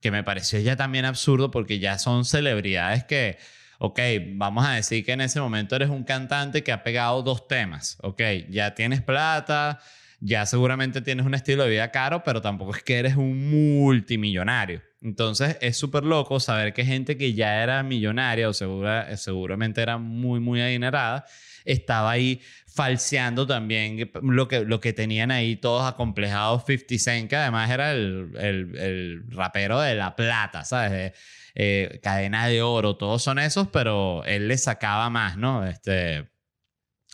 que 0.00 0.10
me 0.10 0.24
pareció 0.24 0.58
ya 0.58 0.76
también 0.76 1.04
absurdo 1.04 1.50
porque 1.50 1.78
ya 1.78 1.98
son 1.98 2.24
celebridades 2.24 3.04
que, 3.04 3.38
ok, 3.78 4.00
vamos 4.34 4.66
a 4.66 4.72
decir 4.72 5.04
que 5.04 5.12
en 5.12 5.20
ese 5.20 5.40
momento 5.40 5.76
eres 5.76 5.88
un 5.88 6.02
cantante 6.02 6.64
que 6.64 6.72
ha 6.72 6.82
pegado 6.82 7.22
dos 7.22 7.46
temas. 7.46 7.98
Ok, 8.02 8.20
ya 8.48 8.74
tienes 8.74 9.00
plata, 9.00 9.78
ya 10.24 10.46
seguramente 10.46 11.02
tienes 11.02 11.26
un 11.26 11.34
estilo 11.34 11.64
de 11.64 11.70
vida 11.70 11.90
caro, 11.90 12.22
pero 12.22 12.40
tampoco 12.40 12.76
es 12.76 12.82
que 12.84 12.96
eres 12.96 13.16
un 13.16 13.50
multimillonario. 13.50 14.80
Entonces 15.00 15.58
es 15.60 15.76
súper 15.76 16.04
loco 16.04 16.38
saber 16.38 16.72
que 16.72 16.84
gente 16.84 17.16
que 17.16 17.34
ya 17.34 17.60
era 17.60 17.82
millonaria 17.82 18.48
o 18.48 18.52
segura, 18.52 19.16
seguramente 19.16 19.82
era 19.82 19.98
muy, 19.98 20.38
muy 20.38 20.60
adinerada, 20.60 21.24
estaba 21.64 22.12
ahí 22.12 22.40
falseando 22.68 23.48
también 23.48 24.12
lo 24.22 24.46
que, 24.46 24.60
lo 24.60 24.78
que 24.78 24.92
tenían 24.92 25.32
ahí 25.32 25.56
todos 25.56 25.92
acomplejados 25.92 26.62
50 26.66 26.98
Cent, 26.98 27.28
que 27.28 27.36
además 27.36 27.68
era 27.70 27.90
el, 27.90 28.30
el, 28.38 28.78
el 28.78 29.24
rapero 29.28 29.80
de 29.80 29.96
La 29.96 30.14
Plata, 30.14 30.64
¿sabes? 30.64 31.14
Eh, 31.56 31.98
cadena 32.00 32.46
de 32.46 32.62
oro, 32.62 32.96
todos 32.96 33.24
son 33.24 33.40
esos, 33.40 33.66
pero 33.68 34.24
él 34.24 34.46
le 34.46 34.56
sacaba 34.56 35.10
más, 35.10 35.36
¿no? 35.36 35.66
Este, 35.66 36.30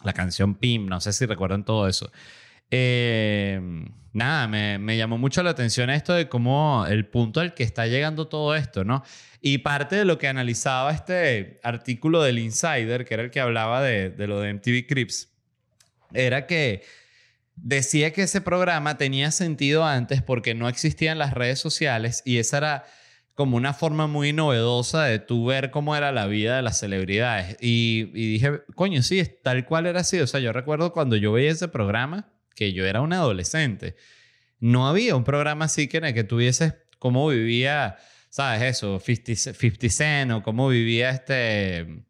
la 0.05 0.13
canción 0.13 0.57
Pim, 0.57 0.87
no 0.87 1.01
sé 1.01 1.15
si 1.15 1.25
recuerdan 1.25 1.65
todo 1.65 1.89
eso. 1.89 2.13
Eh, 2.71 3.61
nada, 4.13 4.49
me, 4.49 4.79
me, 4.79 4.97
llamó 4.97 5.19
mucho 5.19 5.43
la 5.43 5.51
atención 5.51 5.91
esto 5.91 6.13
de 6.13 6.29
cómo 6.29 6.85
el 6.89 7.07
punto 7.07 7.41
al 7.41 7.55
que 7.55 7.63
está 7.63 7.87
llegando 7.87 8.29
todo 8.29 8.55
esto, 8.55 8.85
¿no? 8.85 9.03
Y 9.41 9.59
parte 9.59 9.97
de 9.97 10.05
lo 10.05 10.19
que 10.19 10.29
analizaba 10.29 10.93
este 10.93 11.61
artículo 11.63 12.23
del 12.23 12.39
Insider, 12.39 13.05
que 13.05 13.15
era 13.15 13.23
el 13.23 13.31
que 13.31 13.41
hablaba 13.41 13.83
de, 13.83 14.11
de 14.11 14.27
lo 14.27 14.41
de 14.41 14.55
MTV 14.55 14.87
Crips, 14.87 15.29
era 16.13 16.47
que 16.47 16.83
decía 17.55 18.13
que 18.13 18.23
ese 18.23 18.41
programa 18.41 18.99
tenía 18.99 19.31
sentido 19.31 19.85
antes 19.85 20.23
porque 20.23 20.55
no 20.55 20.69
existían 20.69 21.19
las 21.19 21.35
redes 21.35 21.59
sociales 21.59 22.23
y 22.25 22.39
esa 22.39 22.59
era 22.59 22.85
como 23.35 23.57
una 23.57 23.73
forma 23.73 24.09
muy 24.09 24.33
novedosa 24.33 25.05
de 25.05 25.21
tú 25.21 25.47
ver 25.47 25.71
cómo 25.71 25.95
era 25.95 26.11
la 26.11 26.27
vida 26.27 26.57
de 26.57 26.63
las 26.63 26.81
celebridades. 26.81 27.57
Y, 27.61 28.11
y 28.13 28.33
dije, 28.33 28.63
coño, 28.75 29.01
sí, 29.03 29.23
tal 29.45 29.65
cual 29.65 29.87
era 29.87 30.01
así. 30.01 30.19
O 30.19 30.27
sea, 30.27 30.41
yo 30.41 30.53
recuerdo 30.53 30.93
cuando 30.93 31.15
yo 31.15 31.31
veía 31.31 31.53
ese 31.53 31.69
programa, 31.69 32.33
que 32.59 32.73
yo 32.73 32.85
era 32.85 33.01
un 33.01 33.13
adolescente, 33.13 33.95
no 34.59 34.89
había 34.89 35.15
un 35.15 35.23
programa 35.23 35.67
así 35.67 35.87
que 35.87 35.99
en 35.99 36.07
el 36.07 36.15
que 36.15 36.25
tuvieses 36.25 36.75
cómo 36.99 37.29
vivía, 37.29 37.97
¿sabes? 38.31 38.63
Eso, 38.63 38.99
50, 38.99 39.55
50 39.55 39.89
Cent 39.89 40.33
o 40.33 40.43
cómo 40.43 40.69
vivía 40.69 41.11
este, 41.11 42.03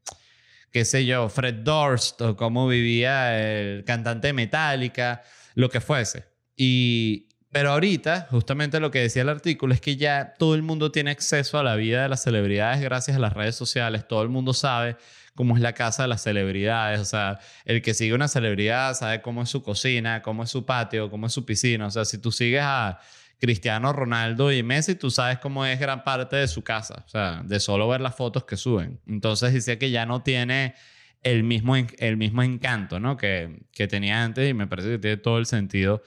qué 0.73 0.87
sé 0.87 1.05
yo, 1.05 1.29
Fred 1.29 1.57
Durst 1.57 2.23
o 2.23 2.35
cómo 2.35 2.67
vivía 2.67 3.39
el 3.39 3.85
cantante 3.85 4.33
Metallica, 4.33 5.23
lo 5.55 5.69
que 5.69 5.83
fuese. 5.83 6.25
Y, 6.57 7.29
pero 7.53 7.73
ahorita, 7.73 8.29
justamente 8.31 8.81
lo 8.81 8.91
que 8.91 9.01
decía 9.01 9.21
el 9.21 9.29
artículo 9.29 9.75
es 9.75 9.83
que 9.83 9.97
ya 9.97 10.33
todo 10.39 10.55
el 10.55 10.63
mundo 10.63 10.91
tiene 10.91 11.11
acceso 11.11 11.59
a 11.59 11.63
la 11.63 11.77
vida 11.77 12.05
de 12.05 12.09
las 12.09 12.23
celebridades 12.23 12.81
gracias 12.81 13.19
a 13.19 13.21
las 13.21 13.35
redes 13.35 13.55
sociales, 13.55 14.09
todo 14.09 14.23
el 14.23 14.31
mundo 14.31 14.55
sabe 14.55 14.97
cómo 15.39 15.55
es 15.55 15.63
la 15.63 15.73
casa 15.73 16.03
de 16.03 16.09
las 16.09 16.25
celebridades. 16.25 16.99
O 16.99 17.05
sea, 17.05 17.39
el 17.65 17.81
que 17.81 17.95
sigue 17.95 18.13
una 18.13 18.27
celebridad 18.27 18.95
sabe 18.95 19.23
cómo 19.23 19.45
es 19.45 19.49
su 19.49 19.63
cocina, 19.63 20.21
cómo 20.21 20.43
es 20.43 20.51
su 20.51 20.67
patio, 20.67 21.11
cómo 21.11 21.29
es 21.29 21.33
su 21.33 21.47
piscina. 21.47 21.87
O 21.87 21.91
sea, 21.93 22.05
si 22.05 22.19
tú 22.19 22.33
sigues 22.33 22.63
a 22.65 22.99
Cristiano 23.39 23.93
Ronaldo 23.93 24.51
y 24.51 24.65
Messi, 24.65 24.97
tú 24.97 25.13
sabes 25.13 25.39
cómo 25.39 25.65
es 25.65 25.79
gran 25.79 26.03
parte 26.03 26.35
de 26.35 26.49
su 26.49 26.65
casa. 26.65 27.05
O 27.07 27.09
sea, 27.09 27.43
de 27.45 27.61
solo 27.61 27.87
ver 27.87 28.01
las 28.01 28.17
fotos 28.17 28.47
que 28.47 28.57
suben. 28.57 28.99
Entonces 29.07 29.55
dice 29.55 29.79
que 29.79 29.93
ya 29.93 30.07
no 30.07 30.25
tiene 30.25 30.75
el 31.23 31.45
mismo, 31.45 31.77
el 31.77 32.17
mismo 32.17 32.43
encanto 32.43 32.99
¿no? 32.99 33.17
que, 33.17 33.61
que 33.71 33.87
tenía 33.87 34.25
antes 34.25 34.51
y 34.51 34.55
me 34.55 34.67
parece 34.67 34.89
que 34.89 34.99
tiene 34.99 35.19
todo 35.19 35.39
el 35.39 35.47
sentido 35.47 36.03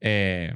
eh, 0.00 0.54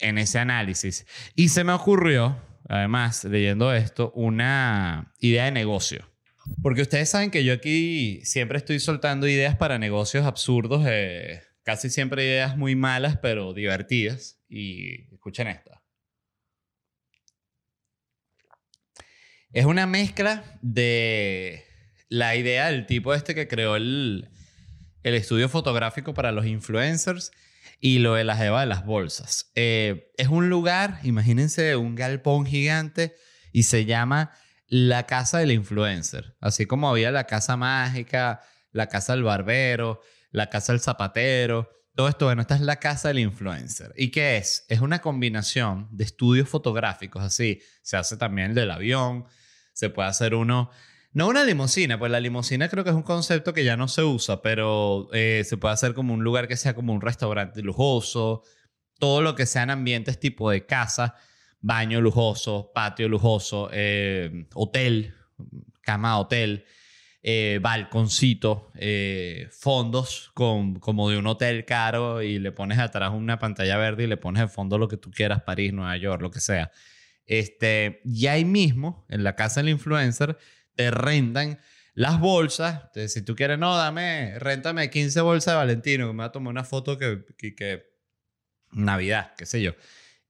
en 0.00 0.18
ese 0.18 0.38
análisis. 0.38 1.06
Y 1.34 1.48
se 1.48 1.64
me 1.64 1.72
ocurrió, 1.72 2.36
además, 2.68 3.24
leyendo 3.24 3.72
esto, 3.72 4.12
una 4.14 5.14
idea 5.18 5.46
de 5.46 5.52
negocio. 5.52 6.15
Porque 6.62 6.82
ustedes 6.82 7.08
saben 7.08 7.30
que 7.30 7.44
yo 7.44 7.52
aquí 7.52 8.20
siempre 8.24 8.58
estoy 8.58 8.80
soltando 8.80 9.28
ideas 9.28 9.56
para 9.56 9.78
negocios 9.78 10.24
absurdos, 10.24 10.84
eh, 10.86 11.42
casi 11.62 11.90
siempre 11.90 12.24
ideas 12.24 12.56
muy 12.56 12.74
malas, 12.74 13.18
pero 13.18 13.52
divertidas. 13.52 14.40
Y 14.48 15.12
escuchen 15.14 15.48
esta. 15.48 15.82
Es 19.52 19.64
una 19.64 19.86
mezcla 19.86 20.44
de 20.60 21.64
la 22.08 22.36
idea 22.36 22.70
del 22.70 22.86
tipo 22.86 23.14
este 23.14 23.34
que 23.34 23.48
creó 23.48 23.76
el, 23.76 24.28
estudio 25.02 25.48
fotográfico 25.48 26.14
para 26.14 26.32
los 26.32 26.46
influencers 26.46 27.30
y 27.80 28.00
lo 28.00 28.14
de 28.14 28.24
las 28.24 28.40
Eva 28.40 28.60
de 28.60 28.66
las 28.66 28.84
bolsas. 28.84 29.50
Eh, 29.54 30.12
es 30.16 30.28
un 30.28 30.48
lugar, 30.50 30.98
imagínense, 31.04 31.76
un 31.76 31.94
galpón 31.94 32.44
gigante 32.44 33.14
y 33.52 33.62
se 33.62 33.84
llama 33.84 34.32
la 34.68 35.06
casa 35.06 35.38
del 35.38 35.52
influencer. 35.52 36.36
Así 36.40 36.66
como 36.66 36.88
había 36.88 37.10
la 37.10 37.24
casa 37.24 37.56
mágica, 37.56 38.40
la 38.72 38.88
casa 38.88 39.14
del 39.14 39.22
barbero, 39.22 40.00
la 40.30 40.50
casa 40.50 40.72
del 40.72 40.80
zapatero. 40.80 41.70
Todo 41.94 42.08
esto, 42.08 42.26
bueno, 42.26 42.42
esta 42.42 42.56
es 42.56 42.60
la 42.60 42.76
casa 42.76 43.08
del 43.08 43.20
influencer. 43.20 43.92
¿Y 43.96 44.10
qué 44.10 44.36
es? 44.36 44.66
Es 44.68 44.80
una 44.80 45.00
combinación 45.00 45.88
de 45.90 46.04
estudios 46.04 46.48
fotográficos, 46.48 47.22
así. 47.22 47.60
Se 47.82 47.96
hace 47.96 48.16
también 48.16 48.50
el 48.50 48.54
del 48.54 48.70
avión, 48.70 49.24
se 49.72 49.88
puede 49.88 50.08
hacer 50.08 50.34
uno, 50.34 50.70
no 51.12 51.28
una 51.28 51.44
limusina, 51.44 51.98
pues 51.98 52.12
la 52.12 52.20
limusina 52.20 52.68
creo 52.68 52.84
que 52.84 52.90
es 52.90 52.96
un 52.96 53.02
concepto 53.02 53.54
que 53.54 53.64
ya 53.64 53.76
no 53.76 53.88
se 53.88 54.02
usa, 54.02 54.42
pero 54.42 55.08
eh, 55.12 55.42
se 55.46 55.56
puede 55.56 55.72
hacer 55.72 55.94
como 55.94 56.12
un 56.12 56.22
lugar 56.22 56.48
que 56.48 56.56
sea 56.56 56.74
como 56.74 56.92
un 56.92 57.00
restaurante 57.00 57.62
lujoso, 57.62 58.42
todo 58.98 59.22
lo 59.22 59.34
que 59.34 59.46
sean 59.46 59.70
ambientes 59.70 60.20
tipo 60.20 60.50
de 60.50 60.66
casa 60.66 61.14
baño 61.60 62.00
lujoso, 62.00 62.70
patio 62.74 63.08
lujoso, 63.08 63.68
eh, 63.72 64.46
hotel, 64.54 65.14
cama 65.82 66.18
hotel, 66.18 66.64
eh, 67.22 67.58
balconcito, 67.60 68.70
eh, 68.76 69.48
fondos 69.50 70.30
con, 70.34 70.78
como 70.78 71.10
de 71.10 71.18
un 71.18 71.26
hotel 71.26 71.64
caro 71.64 72.22
y 72.22 72.38
le 72.38 72.52
pones 72.52 72.78
atrás 72.78 73.10
una 73.12 73.40
pantalla 73.40 73.76
verde 73.76 74.04
y 74.04 74.06
le 74.06 74.16
pones 74.16 74.42
de 74.42 74.48
fondo 74.48 74.78
lo 74.78 74.86
que 74.86 74.96
tú 74.96 75.10
quieras, 75.10 75.42
París, 75.42 75.72
Nueva 75.72 75.96
York, 75.96 76.22
lo 76.22 76.30
que 76.30 76.38
sea. 76.38 76.70
Este, 77.24 78.00
y 78.04 78.28
ahí 78.28 78.44
mismo, 78.44 79.04
en 79.08 79.24
la 79.24 79.34
casa 79.34 79.60
del 79.60 79.70
influencer, 79.70 80.38
te 80.76 80.92
rentan 80.92 81.58
las 81.94 82.20
bolsas. 82.20 82.82
Entonces, 82.84 83.12
si 83.12 83.22
tú 83.22 83.34
quieres, 83.34 83.58
no, 83.58 83.76
dame, 83.76 84.38
réntame 84.38 84.88
15 84.88 85.20
bolsas 85.22 85.54
de 85.54 85.56
Valentino, 85.56 86.06
que 86.06 86.12
me 86.12 86.18
va 86.20 86.26
a 86.26 86.32
tomar 86.32 86.52
una 86.52 86.62
foto 86.62 86.96
que, 86.96 87.24
que, 87.36 87.56
que 87.56 87.86
Navidad, 88.70 89.32
qué 89.36 89.46
sé 89.46 89.60
yo. 89.60 89.72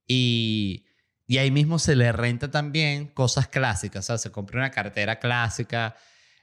Y 0.07 0.86
y 1.27 1.39
ahí 1.39 1.51
mismo 1.51 1.77
se 1.77 1.97
le 1.97 2.13
renta 2.13 2.49
también 2.49 3.07
cosas 3.07 3.49
clásicas. 3.49 4.05
O 4.05 4.07
sea, 4.07 4.17
se 4.17 4.31
compra 4.31 4.59
una 4.59 4.71
cartera 4.71 5.19
clásica, 5.19 5.97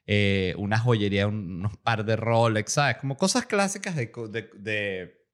eh, 0.06 0.54
una 0.58 0.78
joyería, 0.78 1.26
unos 1.26 1.78
par 1.78 2.04
de 2.04 2.16
Rolex, 2.16 2.72
¿sabes? 2.74 2.98
Como 2.98 3.16
cosas 3.16 3.46
clásicas 3.46 3.96
de, 3.96 5.24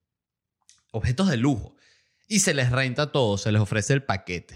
objetos 0.92 1.28
de 1.28 1.36
lujo. 1.36 1.74
Y 2.28 2.38
se 2.38 2.54
les 2.54 2.70
renta 2.70 3.10
todo, 3.10 3.36
se 3.36 3.50
les 3.50 3.60
ofrece 3.60 3.92
el 3.92 4.04
paquete. 4.04 4.54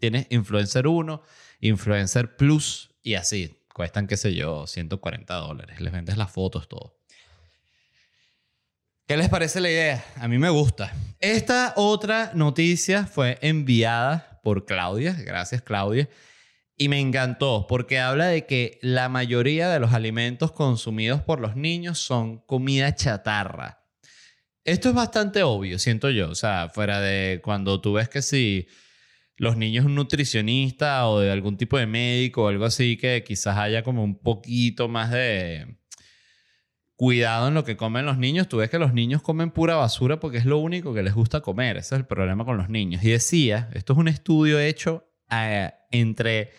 Tienes 0.00 0.26
Influencer 0.30 0.88
1, 0.88 1.22
Influencer 1.60 2.36
Plus 2.36 2.90
y 3.04 3.14
así. 3.14 3.64
Cuestan, 3.72 4.08
qué 4.08 4.16
sé 4.16 4.34
yo, 4.34 4.66
140 4.66 5.32
dólares. 5.34 5.80
Les 5.80 5.92
vendes 5.92 6.16
las 6.16 6.32
fotos, 6.32 6.68
todo. 6.68 6.97
¿Qué 9.08 9.16
les 9.16 9.30
parece 9.30 9.62
la 9.62 9.70
idea? 9.70 10.04
A 10.16 10.28
mí 10.28 10.36
me 10.36 10.50
gusta. 10.50 10.92
Esta 11.18 11.72
otra 11.76 12.30
noticia 12.34 13.06
fue 13.06 13.38
enviada 13.40 14.38
por 14.44 14.66
Claudia. 14.66 15.14
Gracias, 15.14 15.62
Claudia. 15.62 16.10
Y 16.76 16.90
me 16.90 17.00
encantó 17.00 17.66
porque 17.66 18.00
habla 18.00 18.26
de 18.26 18.44
que 18.44 18.78
la 18.82 19.08
mayoría 19.08 19.70
de 19.70 19.80
los 19.80 19.94
alimentos 19.94 20.52
consumidos 20.52 21.22
por 21.22 21.40
los 21.40 21.56
niños 21.56 21.98
son 21.98 22.40
comida 22.40 22.94
chatarra. 22.94 23.82
Esto 24.62 24.90
es 24.90 24.94
bastante 24.94 25.42
obvio, 25.42 25.78
siento 25.78 26.10
yo. 26.10 26.28
O 26.28 26.34
sea, 26.34 26.68
fuera 26.68 27.00
de 27.00 27.40
cuando 27.42 27.80
tú 27.80 27.94
ves 27.94 28.10
que 28.10 28.20
si 28.20 28.68
los 29.36 29.56
niños 29.56 29.86
un 29.86 29.94
nutricionista 29.94 31.08
o 31.08 31.20
de 31.20 31.32
algún 31.32 31.56
tipo 31.56 31.78
de 31.78 31.86
médico 31.86 32.42
o 32.42 32.48
algo 32.48 32.66
así 32.66 32.98
que 32.98 33.24
quizás 33.26 33.56
haya 33.56 33.82
como 33.82 34.04
un 34.04 34.18
poquito 34.20 34.86
más 34.86 35.10
de 35.10 35.77
cuidado 36.98 37.48
en 37.48 37.54
lo 37.54 37.64
que 37.64 37.76
comen 37.76 38.04
los 38.04 38.18
niños. 38.18 38.48
Tú 38.48 38.56
ves 38.56 38.70
que 38.70 38.80
los 38.80 38.92
niños 38.92 39.22
comen 39.22 39.52
pura 39.52 39.76
basura 39.76 40.18
porque 40.18 40.38
es 40.38 40.44
lo 40.44 40.58
único 40.58 40.92
que 40.92 41.04
les 41.04 41.14
gusta 41.14 41.40
comer. 41.40 41.76
Ese 41.76 41.94
es 41.94 42.00
el 42.00 42.06
problema 42.06 42.44
con 42.44 42.56
los 42.56 42.68
niños. 42.68 43.04
Y 43.04 43.10
decía, 43.10 43.70
esto 43.72 43.92
es 43.92 44.00
un 44.00 44.08
estudio 44.08 44.58
hecho 44.58 45.08
eh, 45.30 45.70
entre 45.92 46.50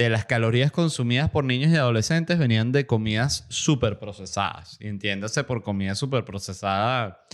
de 0.03 0.09
las 0.09 0.23
calorías 0.23 0.71
consumidas 0.71 1.29
por 1.29 1.43
niños 1.43 1.73
y 1.73 1.75
adolescentes 1.75 2.39
venían 2.39 2.71
de 2.71 2.85
comidas 2.85 3.45
súper 3.49 3.99
procesadas. 3.99 4.77
Entiéndase 4.79 5.43
por 5.43 5.61
comida 5.61 5.93
súper 5.93 6.23
procesada, 6.23 7.25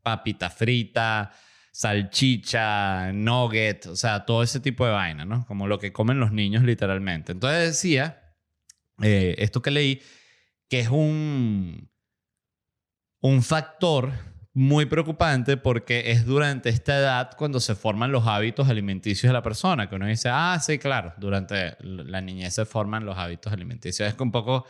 papita 0.00 0.50
frita, 0.50 1.32
salchicha, 1.72 3.12
nugget, 3.12 3.86
o 3.86 3.96
sea, 3.96 4.24
todo 4.24 4.44
ese 4.44 4.60
tipo 4.60 4.86
de 4.86 4.92
vaina, 4.92 5.24
¿no? 5.24 5.44
Como 5.46 5.66
lo 5.66 5.80
que 5.80 5.92
comen 5.92 6.20
los 6.20 6.30
niños 6.30 6.62
literalmente. 6.62 7.32
Entonces 7.32 7.82
decía, 7.82 8.36
eh, 9.02 9.34
esto 9.38 9.60
que 9.60 9.72
leí, 9.72 10.00
que 10.68 10.78
es 10.78 10.90
un, 10.90 11.90
un 13.20 13.42
factor 13.42 14.12
muy 14.52 14.86
preocupante 14.86 15.56
porque 15.56 16.10
es 16.10 16.26
durante 16.26 16.70
esta 16.70 16.98
edad 16.98 17.30
cuando 17.36 17.60
se 17.60 17.74
forman 17.74 18.10
los 18.10 18.26
hábitos 18.26 18.68
alimenticios 18.68 19.28
de 19.28 19.32
la 19.32 19.42
persona, 19.42 19.88
que 19.88 19.94
uno 19.94 20.06
dice, 20.06 20.28
ah, 20.30 20.58
sí, 20.60 20.78
claro, 20.78 21.14
durante 21.18 21.76
la 21.80 22.20
niñez 22.20 22.54
se 22.54 22.64
forman 22.64 23.04
los 23.04 23.16
hábitos 23.16 23.52
alimenticios. 23.52 24.08
Es 24.08 24.18
un 24.18 24.32
poco 24.32 24.66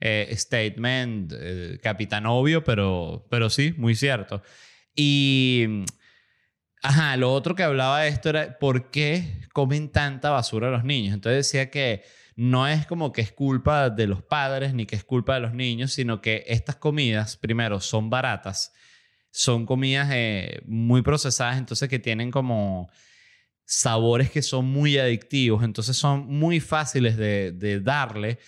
eh, 0.00 0.32
statement, 0.36 1.32
eh, 1.36 1.78
capitán 1.82 2.26
obvio, 2.26 2.62
pero, 2.62 3.26
pero 3.28 3.50
sí, 3.50 3.74
muy 3.76 3.96
cierto. 3.96 4.42
Y, 4.94 5.82
ajá, 6.82 7.16
lo 7.16 7.32
otro 7.32 7.56
que 7.56 7.64
hablaba 7.64 8.02
de 8.02 8.08
esto 8.08 8.28
era, 8.28 8.58
¿por 8.58 8.90
qué 8.90 9.40
comen 9.52 9.90
tanta 9.90 10.30
basura 10.30 10.70
los 10.70 10.84
niños? 10.84 11.14
Entonces 11.14 11.46
decía 11.48 11.70
que 11.70 12.04
no 12.36 12.68
es 12.68 12.86
como 12.86 13.12
que 13.12 13.20
es 13.22 13.32
culpa 13.32 13.90
de 13.90 14.06
los 14.06 14.22
padres 14.22 14.74
ni 14.74 14.86
que 14.86 14.94
es 14.94 15.04
culpa 15.04 15.34
de 15.34 15.40
los 15.40 15.54
niños, 15.54 15.92
sino 15.92 16.20
que 16.20 16.44
estas 16.46 16.76
comidas, 16.76 17.36
primero, 17.36 17.80
son 17.80 18.10
baratas 18.10 18.72
son 19.36 19.66
comidas 19.66 20.10
eh, 20.12 20.62
muy 20.64 21.02
procesadas, 21.02 21.58
entonces 21.58 21.88
que 21.88 21.98
tienen 21.98 22.30
como 22.30 22.88
sabores 23.64 24.30
que 24.30 24.42
son 24.42 24.66
muy 24.66 24.96
adictivos, 24.96 25.64
entonces 25.64 25.96
son 25.96 26.28
muy 26.28 26.60
fáciles 26.60 27.16
de, 27.16 27.80
darle 27.82 28.38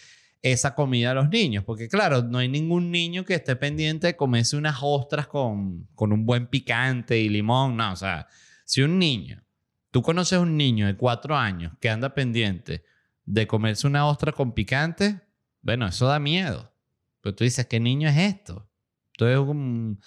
esa 0.43 0.77
comida 0.77 1.11
a 1.11 1.15
los 1.15 1.29
niños, 1.29 1.65
porque 1.65 1.89
claro, 1.89 2.23
no 2.23 2.39
hay 2.39 2.49
ningún 2.49 2.93
niño 2.93 3.25
que 3.25 3.35
esté 3.35 3.57
pendiente 3.57 4.07
de 4.07 4.17
comerse 4.17 4.57
unas 4.57 4.79
ostras 4.81 5.27
con, 5.27 5.89
un 5.99 6.25
buen 6.25 6.47
picante 6.47 7.19
y 7.19 7.31
limón, 7.31 7.77
no, 7.77 7.93
o 7.93 7.97
sea, 7.97 8.29
si 8.65 8.81
un 8.83 8.97
niño, 8.97 9.43
tú 9.91 10.03
conoces 10.03 10.39
a 10.39 10.41
un 10.41 10.57
niño 10.57 10.87
de 10.87 10.97
cuatro 10.97 11.37
años 11.37 11.73
que 11.81 11.91
anda 11.91 12.15
pendiente 12.15 12.85
de 13.25 13.49
comerse 13.49 13.89
una 13.89 14.07
ostra 14.07 14.31
con 14.31 14.53
picante, 14.53 15.21
bueno, 15.63 15.89
eso 15.89 16.07
da 16.07 16.21
miedo. 16.21 16.73
Pero 17.21 17.35
tú 17.35 17.43
dices, 17.43 17.67
¿qué 17.67 17.81
niño 17.81 18.09
es 18.09 18.17
esto? 18.17 18.71
Entonces, 19.15 19.39
un 19.39 19.99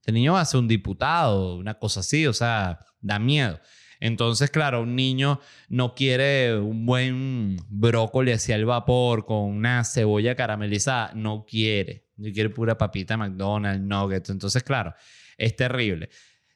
este 0.00 0.12
niño 0.12 0.32
va 0.32 0.40
a 0.40 0.44
ser 0.44 0.60
un 0.60 0.68
diputado, 0.68 1.56
una 1.56 1.74
cosa 1.74 2.00
así, 2.00 2.26
o 2.26 2.32
sea, 2.32 2.80
da 3.00 3.18
miedo. 3.18 3.60
Entonces, 4.00 4.50
claro, 4.50 4.82
un 4.82 4.96
niño 4.96 5.40
no 5.68 5.94
quiere 5.94 6.56
un 6.58 6.86
buen 6.86 7.58
brócoli 7.68 8.32
hacia 8.32 8.56
el 8.56 8.64
vapor 8.64 9.26
con 9.26 9.42
una 9.42 9.84
cebolla 9.84 10.34
caramelizada, 10.34 11.12
no 11.14 11.44
quiere. 11.44 12.06
No 12.16 12.32
quiere 12.32 12.48
pura 12.48 12.78
papita 12.78 13.18
McDonald's, 13.18 13.82
nuggets. 13.82 14.30
Entonces, 14.30 14.62
claro, 14.62 14.94
es 15.36 15.54
terrible. 15.54 16.08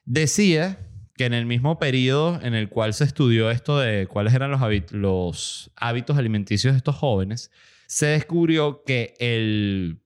Decía 0.05 0.79
que 1.15 1.25
en 1.25 1.33
el 1.33 1.45
mismo 1.45 1.77
periodo 1.77 2.39
en 2.41 2.55
el 2.55 2.67
cual 2.67 2.95
se 2.95 3.03
estudió 3.03 3.51
esto 3.51 3.79
de 3.79 4.07
cuáles 4.07 4.33
eran 4.33 4.49
los, 4.49 4.59
los 4.91 5.71
hábitos 5.75 6.17
alimenticios 6.17 6.73
de 6.73 6.77
estos 6.77 6.95
jóvenes, 6.95 7.51
se 7.87 8.07
descubrió 8.07 8.83
que 8.83 9.13
el 9.19 10.01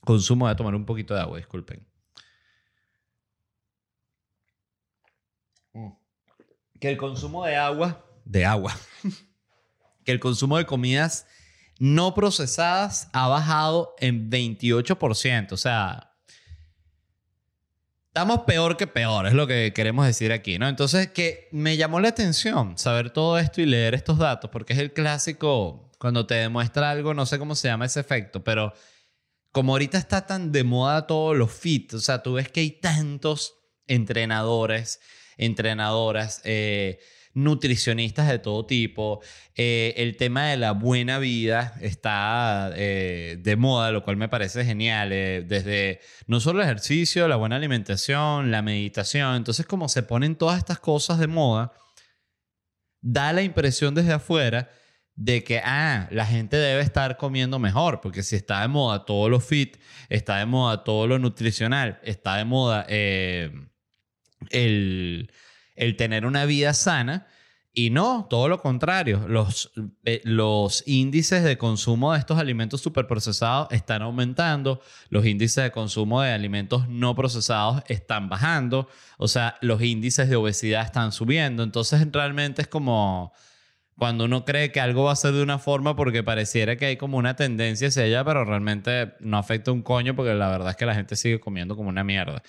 consumo, 0.00 0.48
a 0.48 0.56
tomar 0.56 0.74
un 0.74 0.84
poquito 0.84 1.14
de 1.14 1.20
agua, 1.20 1.38
disculpen. 1.38 1.86
Que 6.80 6.88
el 6.88 6.96
consumo 6.96 7.44
de 7.44 7.56
agua, 7.56 8.04
de 8.24 8.44
agua, 8.44 8.76
que 10.04 10.12
el 10.12 10.20
consumo 10.20 10.58
de 10.58 10.66
comidas 10.66 11.26
no 11.78 12.14
procesadas 12.14 13.08
ha 13.12 13.28
bajado 13.28 13.94
en 13.98 14.30
28%. 14.30 15.52
O 15.52 15.56
sea, 15.56 16.12
estamos 18.08 18.40
peor 18.40 18.76
que 18.76 18.86
peor, 18.86 19.26
es 19.26 19.34
lo 19.34 19.46
que 19.46 19.72
queremos 19.74 20.06
decir 20.06 20.32
aquí, 20.32 20.58
¿no? 20.58 20.68
Entonces, 20.68 21.08
que 21.08 21.48
me 21.52 21.76
llamó 21.76 22.00
la 22.00 22.08
atención 22.08 22.76
saber 22.78 23.10
todo 23.10 23.38
esto 23.38 23.60
y 23.60 23.66
leer 23.66 23.94
estos 23.94 24.18
datos, 24.18 24.50
porque 24.50 24.72
es 24.72 24.78
el 24.78 24.92
clásico, 24.92 25.90
cuando 25.98 26.26
te 26.26 26.34
demuestra 26.34 26.90
algo, 26.90 27.14
no 27.14 27.26
sé 27.26 27.38
cómo 27.38 27.54
se 27.54 27.68
llama 27.68 27.86
ese 27.86 28.00
efecto, 28.00 28.42
pero 28.42 28.72
como 29.52 29.72
ahorita 29.72 29.98
está 29.98 30.26
tan 30.26 30.52
de 30.52 30.64
moda 30.64 31.06
todo 31.06 31.34
lo 31.34 31.46
fit, 31.46 31.94
o 31.94 32.00
sea, 32.00 32.22
tú 32.22 32.34
ves 32.34 32.50
que 32.50 32.60
hay 32.60 32.70
tantos 32.70 33.54
entrenadores 33.86 35.00
entrenadoras, 35.38 36.42
eh, 36.44 36.98
nutricionistas 37.32 38.28
de 38.28 38.40
todo 38.40 38.66
tipo. 38.66 39.22
Eh, 39.54 39.94
el 39.96 40.16
tema 40.16 40.46
de 40.48 40.56
la 40.56 40.72
buena 40.72 41.18
vida 41.18 41.74
está 41.80 42.72
eh, 42.74 43.38
de 43.40 43.56
moda, 43.56 43.92
lo 43.92 44.02
cual 44.02 44.16
me 44.16 44.28
parece 44.28 44.64
genial. 44.64 45.10
desde 45.10 46.00
no 46.26 46.40
solo 46.40 46.60
el 46.60 46.66
ejercicio, 46.66 47.28
la 47.28 47.36
buena 47.36 47.56
alimentación, 47.56 48.50
la 48.50 48.60
meditación. 48.60 49.36
Entonces, 49.36 49.64
como 49.66 49.88
se 49.88 50.02
ponen 50.02 50.36
todas 50.36 50.58
estas 50.58 50.80
cosas 50.80 51.18
de 51.18 51.28
moda, 51.28 51.72
da 53.00 53.32
la 53.32 53.42
impresión 53.42 53.94
desde 53.94 54.12
afuera 54.12 54.70
de 55.14 55.42
que, 55.42 55.60
ah, 55.64 56.08
la 56.12 56.26
gente 56.26 56.56
debe 56.56 56.80
estar 56.80 57.16
comiendo 57.16 57.58
mejor, 57.58 58.00
porque 58.00 58.22
si 58.22 58.36
está 58.36 58.62
de 58.62 58.68
moda 58.68 59.04
todo 59.04 59.28
lo 59.28 59.40
fit, 59.40 59.76
está 60.08 60.36
de 60.36 60.46
moda 60.46 60.84
todo 60.84 61.08
lo 61.08 61.18
nutricional, 61.18 61.98
está 62.04 62.36
de 62.36 62.44
moda 62.44 62.86
el, 64.50 65.30
tener 65.96 66.26
una 66.26 66.44
vida 66.44 66.74
sana. 66.74 67.26
Y 67.72 67.90
no, 67.90 68.26
todo 68.28 68.48
lo 68.48 68.60
contrario. 68.60 69.28
Los, 69.28 69.70
eh, 70.04 70.20
los 70.24 70.82
índices 70.86 71.44
de 71.44 71.58
consumo 71.58 72.12
de 72.12 72.18
estos 72.18 72.38
alimentos 72.38 72.80
superprocesados 72.80 73.68
están 73.70 74.02
aumentando. 74.02 74.80
Los 75.10 75.26
índices 75.26 75.62
de 75.62 75.70
consumo 75.70 76.20
de 76.22 76.32
alimentos 76.32 76.88
no 76.88 77.14
procesados 77.14 77.82
están 77.86 78.28
bajando. 78.28 78.88
O 79.16 79.28
sea, 79.28 79.56
los 79.60 79.80
índices 79.82 80.28
de 80.28 80.36
obesidad 80.36 80.84
están 80.84 81.12
subiendo. 81.12 81.62
Entonces, 81.62 82.04
realmente 82.10 82.62
es 82.62 82.68
como 82.68 83.32
cuando 83.96 84.24
uno 84.24 84.44
cree 84.44 84.72
que 84.72 84.80
algo 84.80 85.04
va 85.04 85.12
a 85.12 85.16
ser 85.16 85.32
de 85.32 85.42
una 85.42 85.58
forma 85.58 85.96
porque 85.96 86.22
pareciera 86.22 86.76
que 86.76 86.86
hay 86.86 86.96
como 86.96 87.18
una 87.18 87.34
tendencia 87.34 87.88
hacia 87.88 88.04
ella, 88.04 88.24
pero 88.24 88.44
realmente 88.44 89.14
no 89.20 89.38
afecta 89.38 89.72
un 89.72 89.82
coño 89.82 90.14
porque 90.14 90.34
la 90.34 90.48
verdad 90.48 90.70
es 90.70 90.76
que 90.76 90.86
la 90.86 90.94
gente 90.94 91.16
sigue 91.16 91.40
comiendo 91.40 91.76
como 91.76 91.88
una 91.88 92.04
mierda 92.04 92.42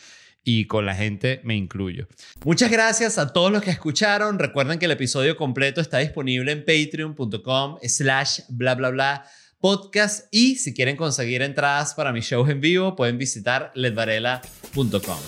y 0.44 0.66
con 0.66 0.86
la 0.86 0.96
gente 0.96 1.42
me 1.44 1.56
incluyo. 1.56 2.08
Muchas 2.46 2.72
gracias 2.72 3.18
a 3.18 3.34
todos 3.34 3.52
los 3.52 3.62
que 3.62 3.72
escucharon. 3.72 4.40
Recuerden 4.40 4.80
que 4.80 4.86
el 4.86 4.92
episodio 4.92 5.36
completo 5.36 5.82
está 5.82 6.00
disponible 6.00 6.52
en 6.52 6.66
patreon.com 6.66 7.78
slash 7.84 8.42
bla 8.50 8.76
bla 8.76 8.90
bla 8.90 9.26
podcast 9.60 10.28
y 10.32 10.56
si 10.56 10.74
quieren 10.74 10.96
conseguir 10.96 11.42
entradas 11.42 11.94
para 11.94 12.14
mis 12.14 12.26
shows 12.26 12.50
en 12.50 12.62
vivo 12.62 12.96
pueden 12.96 13.18
visitar 13.18 13.72
ledvarela.com. 13.76 15.20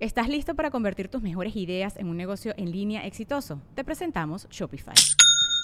¿Estás 0.00 0.28
listo 0.28 0.54
para 0.54 0.70
convertir 0.70 1.08
tus 1.08 1.22
mejores 1.22 1.56
ideas 1.56 1.96
en 1.96 2.06
un 2.06 2.16
negocio 2.16 2.54
en 2.56 2.70
línea 2.70 3.04
exitoso? 3.04 3.60
Te 3.74 3.82
presentamos 3.82 4.46
Shopify. 4.48 4.94